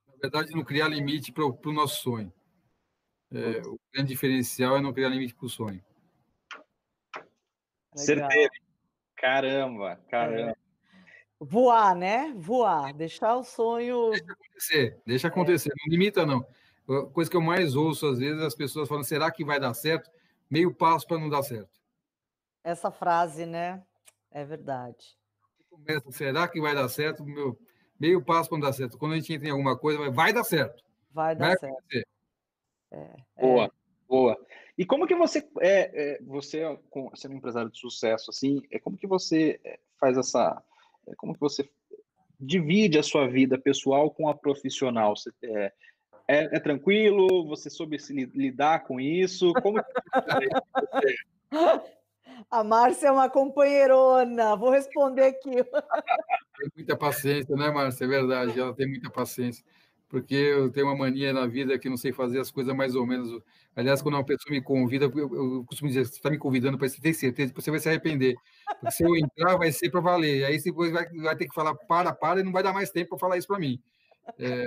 [0.07, 2.31] Na verdade, não criar limite para o nosso sonho.
[3.33, 5.81] É, o grande diferencial é não criar limite para o sonho.
[7.95, 8.49] Certeza.
[9.15, 10.51] Caramba, caramba.
[10.51, 10.55] É.
[11.39, 12.33] Voar, né?
[12.35, 14.11] Voar, deixar o sonho.
[14.11, 15.73] Deixa acontecer, deixa acontecer, é.
[15.77, 16.45] não limita, não.
[16.89, 19.73] A coisa que eu mais ouço, às vezes, as pessoas falam: será que vai dar
[19.73, 20.11] certo?
[20.49, 21.79] Meio passo para não dar certo.
[22.63, 23.81] Essa frase, né?
[24.31, 25.17] É verdade.
[25.69, 27.23] Começa, será que vai dar certo?
[27.23, 27.57] Meu,
[27.99, 28.97] meio passo para não dar certo.
[28.97, 30.83] Quando a gente entra em alguma coisa, vai dar certo.
[31.11, 32.07] Vai dar vai certo.
[32.91, 33.69] É, boa, é.
[34.07, 34.45] boa.
[34.77, 36.61] E como que você é, é você
[37.15, 40.61] sendo um empresário de sucesso assim, é como que você é, faz essa,
[41.07, 41.69] é, como que você
[42.39, 45.15] divide a sua vida pessoal com a profissional?
[45.15, 45.73] Você, é,
[46.27, 47.45] é, é tranquilo?
[47.47, 49.53] Você soube se lidar com isso?
[49.61, 49.91] Como que
[50.91, 51.15] você...
[52.49, 54.55] A Márcia é uma companheirona.
[54.55, 55.51] Vou responder aqui.
[55.51, 58.05] Tem muita paciência, né, Márcia?
[58.05, 59.63] É verdade, ela tem muita paciência
[60.11, 63.07] porque eu tenho uma mania na vida que não sei fazer as coisas mais ou
[63.07, 63.41] menos.
[63.73, 66.89] Aliás, quando uma pessoa me convida, eu, eu costumo dizer: você está me convidando para
[66.89, 68.35] você ter certeza que você vai se arrepender.
[68.67, 70.43] Porque se eu entrar, vai ser para valer.
[70.43, 73.11] Aí depois vai, vai ter que falar para, para, e não vai dar mais tempo
[73.11, 73.81] para falar isso para mim.
[74.37, 74.65] É,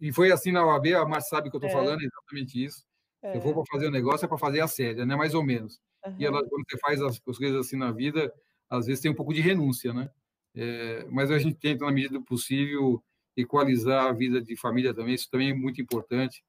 [0.00, 1.72] e foi assim na OAB, a Márcia sabe que eu estou é.
[1.72, 2.82] falando, é exatamente isso.
[3.22, 3.36] É.
[3.36, 5.14] Eu vou para fazer o um negócio, é para fazer a séria, né?
[5.16, 5.78] mais ou menos.
[6.06, 6.16] Uhum.
[6.18, 8.32] E ela, quando você faz as, as coisas assim na vida,
[8.68, 10.10] às vezes tem um pouco de renúncia, né?
[10.54, 13.02] É, mas a gente tenta, na medida do possível,
[13.36, 16.44] equalizar a vida de família também, isso também é muito importante.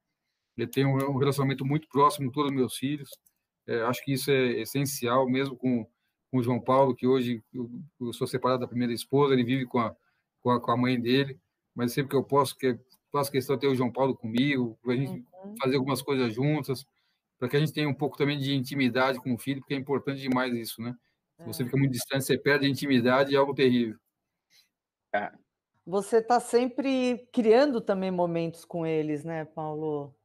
[0.56, 3.10] Eu tenho um relacionamento muito próximo com todos os meus filhos,
[3.68, 5.86] é, acho que isso é essencial, mesmo com,
[6.32, 9.66] com o João Paulo, que hoje eu, eu, sou separado da primeira esposa, ele vive
[9.66, 9.96] com a,
[10.42, 11.40] com a, com a mãe dele,
[11.74, 12.78] mas sempre que eu posso, que
[13.12, 15.56] faço questão de ter o João Paulo comigo, para a gente uhum.
[15.60, 16.86] fazer algumas coisas juntas,
[17.38, 19.78] para que a gente tenha um pouco também de intimidade com o filho, porque é
[19.78, 20.96] importante demais isso, né?
[21.40, 21.66] Se você é.
[21.66, 23.98] fica muito distante, você perde a intimidade, é algo terrível.
[25.14, 25.32] É,
[25.86, 30.16] você está sempre criando também momentos com eles, né, Paulo?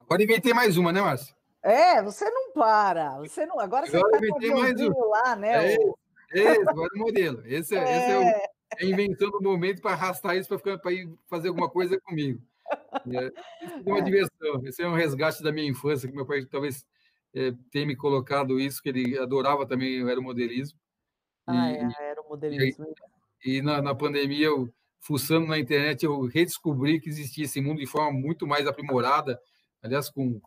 [0.00, 1.34] Agora inventei mais uma, né, Márcio?
[1.60, 3.18] É, você não para.
[3.18, 3.58] Você não.
[3.58, 5.08] Agora, agora você está com mais um.
[5.08, 5.74] lá, né?
[5.74, 5.98] É, o...
[6.32, 7.42] esse, agora o modelo.
[7.44, 7.82] Esse é, é.
[7.82, 8.46] Esse é, o, é,
[8.78, 12.40] é inventando o momento para arrastar isso para ir fazer alguma coisa comigo.
[13.06, 13.26] É,
[13.64, 14.66] isso é uma diversão.
[14.66, 16.84] Esse é um resgate da minha infância, que meu pai talvez
[17.34, 20.78] é, tenha me colocado isso, que ele adorava também o aeromodelismo.
[21.46, 22.86] Ah, e, é, aeromodelismo.
[23.44, 27.78] E, e na, na pandemia eu fuçando na internet, eu redescobri que existia esse mundo
[27.78, 29.40] de forma muito mais aprimorada,
[29.80, 30.40] aliás, com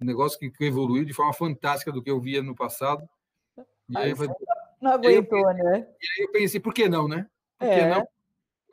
[0.00, 3.08] um negócio que evoluiu de forma fantástica do que eu via no passado.
[3.88, 4.28] E aí, aí
[4.80, 5.88] não aguentou, né?
[6.00, 7.26] E aí eu pensei, por que não, né?
[7.58, 7.80] Por é.
[7.80, 8.08] que não?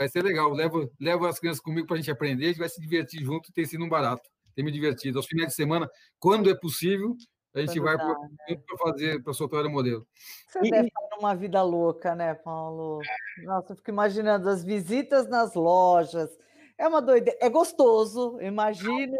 [0.02, 2.68] Vai ser legal, levo, levo as crianças comigo para a gente aprender, a gente vai
[2.68, 4.28] se divertir junto tem sido um barato.
[4.56, 5.20] Tem me divertido.
[5.20, 5.88] Aos finais de semana,
[6.18, 7.16] quando é possível,
[7.54, 8.60] a gente vai para né?
[8.80, 10.04] fazer, para soltar o modelo.
[10.49, 10.72] Você e...
[10.72, 12.99] deve estar numa vida louca, né, Paulo?
[13.43, 16.32] Nossa, eu fico imaginando as visitas nas lojas.
[16.80, 17.38] É uma doideira.
[17.39, 19.16] É gostoso, imagino.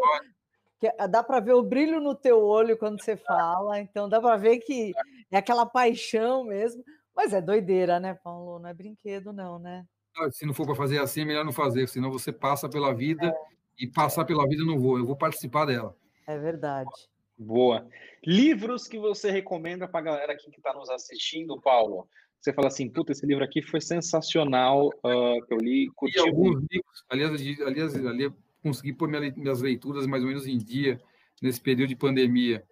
[0.80, 4.36] Que dá para ver o brilho no teu olho quando você fala, então dá para
[4.36, 4.90] ver que
[5.30, 6.82] é aquela paixão mesmo.
[7.14, 8.58] Mas é doideira, né, Paulo?
[8.58, 9.86] Não é brinquedo, não, né?
[10.30, 13.26] Se não for para fazer assim, é melhor não fazer, senão você passa pela vida
[13.26, 13.34] é.
[13.78, 15.96] e passar pela vida eu não vou, eu vou participar dela.
[16.26, 16.90] É verdade.
[17.38, 17.86] Boa.
[18.24, 22.06] Livros que você recomenda para a galera aqui que está nos assistindo, Paulo?
[22.40, 26.18] Você fala assim, puta, esse livro aqui foi sensacional, uh, que eu li, curti.
[26.18, 28.32] E alguns livros, aliás, aliás, aliás
[28.62, 31.00] consegui pôr minhas leituras mais ou menos em dia
[31.42, 32.64] nesse período de pandemia.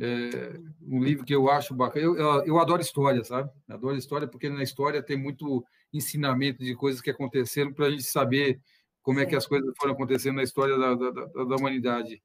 [0.00, 2.04] É, um livro que eu acho bacana.
[2.04, 3.50] Eu, eu, eu, adoro história, sabe?
[3.68, 5.64] Adoro história porque na história tem muito
[5.96, 8.60] ensinamento de coisas que aconteceram para a gente saber
[9.02, 9.24] como Sim.
[9.24, 12.22] é que as coisas foram acontecendo na história da, da, da, da humanidade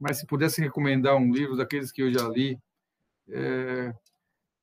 [0.00, 2.58] mas se pudesse recomendar um livro daqueles que eu já li,
[3.28, 3.94] é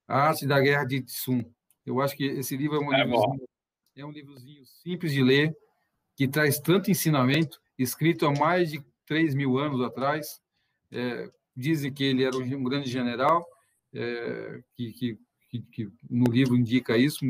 [0.08, 1.44] A Arte da Guerra de Sun.
[1.86, 3.50] Eu acho que esse livro é um, é livrozinho,
[3.96, 5.56] é um livrozinho simples de ler,
[6.16, 10.42] que traz tanto ensinamento, escrito há mais de 3 mil anos atrás.
[10.92, 13.48] É, dizem que ele era um grande general,
[13.94, 15.20] é, que, que,
[15.62, 17.26] que, que, no livro indica isso.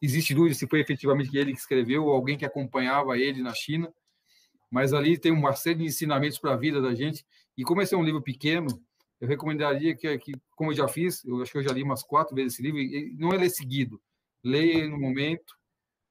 [0.00, 3.92] existe dúvida se foi efetivamente ele que escreveu ou alguém que acompanhava ele na China
[4.70, 7.24] mas ali tem uma série de ensinamentos para a vida da gente.
[7.56, 8.68] E como esse é um livro pequeno,
[9.20, 12.02] eu recomendaria que, que, como eu já fiz, eu acho que eu já li umas
[12.02, 12.80] quatro vezes esse livro,
[13.18, 14.00] não é ler seguido.
[14.44, 15.54] Leia no momento,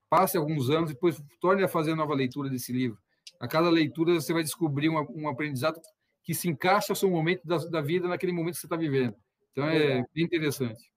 [0.10, 2.98] passe alguns anos, depois torne a fazer a nova leitura desse livro.
[3.40, 5.80] A cada leitura você vai descobrir um, um aprendizado
[6.24, 9.16] que se encaixa ao seu momento da, da vida, naquele momento que você está vivendo.
[9.52, 10.92] Então, é bem interessante.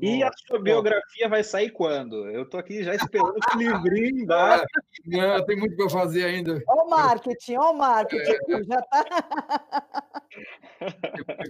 [0.00, 2.28] E a sua biografia vai sair quando?
[2.30, 4.64] Eu estou aqui já esperando o livrinho embaixo.
[5.06, 6.62] Não, tem muito para fazer ainda.
[6.66, 8.32] Olha o marketing, olha o marketing.
[8.32, 8.64] É.
[8.64, 9.04] Já tá...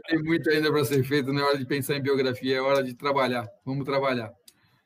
[0.08, 2.82] Tem muito ainda para ser feito, não é hora de pensar em biografia, é hora
[2.82, 3.48] de trabalhar.
[3.64, 4.32] Vamos trabalhar.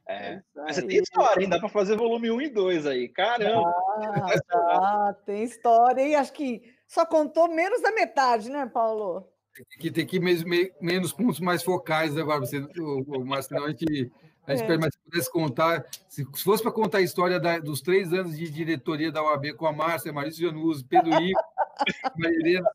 [0.07, 0.41] É.
[0.69, 1.49] Você tem história, hein?
[1.49, 3.09] Dá para fazer volume 1 e 2 aí.
[3.09, 3.73] Caramba!
[3.99, 6.03] Ah, tá, tem história.
[6.03, 9.27] E acho que só contou menos da metade, né, Paulo?
[9.55, 10.45] Tem que ter que menos,
[10.81, 12.47] menos pontos mais focais, né, Bárbara?
[12.47, 14.11] Você, o, o, senão a gente.
[14.47, 14.77] A gente é.
[14.77, 18.51] mas se pudesse contar, se, fosse para contar a história da, dos três anos de
[18.51, 21.41] diretoria da UAB com a Márcia, Maurício Januzzi, Pedro Ivo,
[22.19, 22.71] Mairena,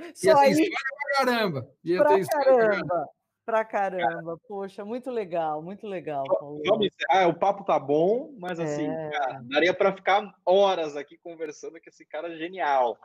[0.00, 0.76] ia ter história
[1.14, 1.70] pra caramba.
[1.84, 2.48] Ia pra ter caramba.
[2.48, 3.08] Pra caramba.
[3.44, 6.24] Pra caramba, poxa, muito legal, muito legal.
[6.24, 6.60] Paulo.
[6.64, 9.10] Vamos encerrar, o papo tá bom, mas assim, é.
[9.10, 12.96] cara, daria para ficar horas aqui conversando com esse cara genial.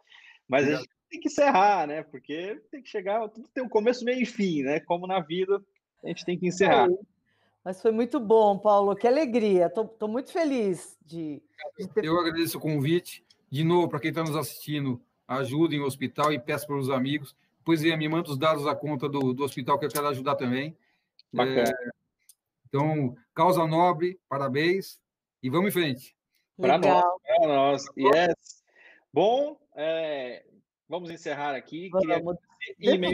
[0.47, 2.03] Mas a gente tem que encerrar, né?
[2.03, 4.79] Porque tem que chegar, tudo tem um começo, meio e fim, né?
[4.81, 5.61] Como na vida,
[6.03, 6.87] a gente tem que encerrar.
[7.63, 9.69] Mas foi muito bom, Paulo, que alegria.
[9.69, 11.41] Tô, muito feliz de,
[11.77, 12.05] de ter...
[12.05, 13.25] Eu agradeço o convite.
[13.49, 17.35] De novo, para quem está nos assistindo, ajudem o hospital e peço para os amigos
[17.67, 20.77] depois me manda os dados da conta do, do hospital que eu quero ajudar também.
[21.33, 21.69] Bacana.
[21.69, 21.73] É,
[22.65, 25.01] então, causa nobre, parabéns
[25.43, 26.15] e vamos em frente.
[26.55, 27.85] Para nós, para nós.
[27.97, 28.63] Yes.
[29.13, 30.45] Bom, é,
[30.87, 31.89] vamos encerrar aqui.
[31.89, 32.37] Vamos.
[32.77, 33.13] Queria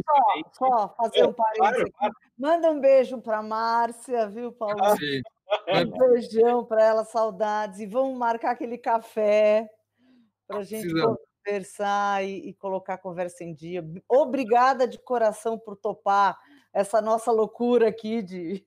[0.54, 1.92] só, só, fazer um parênteses.
[2.38, 4.78] Manda um beijo para Márcia, viu, Paulo?
[4.82, 4.96] Ah,
[5.82, 7.80] um beijão para ela, saudades.
[7.80, 9.70] E vamos marcar aquele café
[10.48, 10.94] para a gente
[11.46, 13.86] conversar e, e, colocar a conversa em dia.
[14.10, 16.38] Obrigada de coração por topar
[16.74, 18.66] essa nossa loucura aqui de,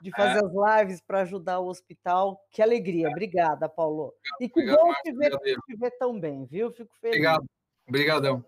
[0.00, 0.44] de fazer é.
[0.44, 2.40] as lives para ajudar o hospital.
[2.50, 3.08] Que alegria.
[3.08, 4.14] Obrigada, Paulo.
[4.40, 6.70] E que Obrigado, bom te ver, te ver tão bem, viu?
[6.70, 7.16] Fico feliz.
[7.16, 7.46] Obrigado.
[7.88, 8.44] Obrigadão.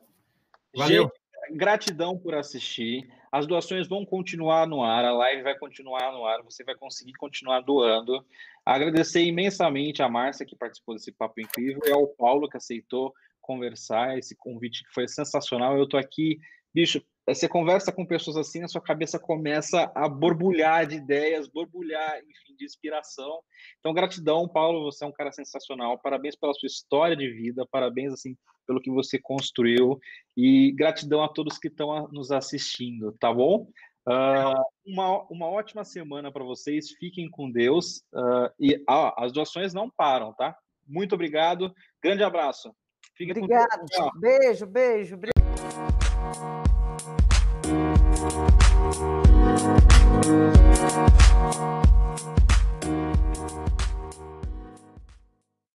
[0.77, 1.05] Valeu.
[1.05, 3.09] Gente, gratidão por assistir.
[3.33, 7.13] As doações vão continuar no ar, a live vai continuar no ar, você vai conseguir
[7.13, 8.25] continuar doando.
[8.67, 14.19] Agradecer imensamente a Márcia, que participou desse papo incrível, e ao Paulo, que aceitou conversar,
[14.19, 15.77] esse convite que foi sensacional.
[15.77, 16.39] Eu tô aqui,
[16.75, 17.03] bicho,
[17.35, 22.57] você conversa com pessoas assim, a sua cabeça começa a borbulhar de ideias, borbulhar, enfim,
[22.57, 23.41] de inspiração.
[23.79, 25.99] Então, gratidão, Paulo, você é um cara sensacional.
[25.99, 29.99] Parabéns pela sua história de vida, parabéns assim pelo que você construiu
[30.37, 33.67] e gratidão a todos que estão nos assistindo, tá bom?
[34.09, 39.75] Uh, uma, uma ótima semana para vocês, fiquem com Deus uh, e ah, as doações
[39.75, 40.57] não param, tá?
[40.87, 41.73] Muito obrigado,
[42.03, 42.75] grande abraço.
[43.17, 43.85] Fique Obrigada.
[44.19, 45.17] Beijo, beijo.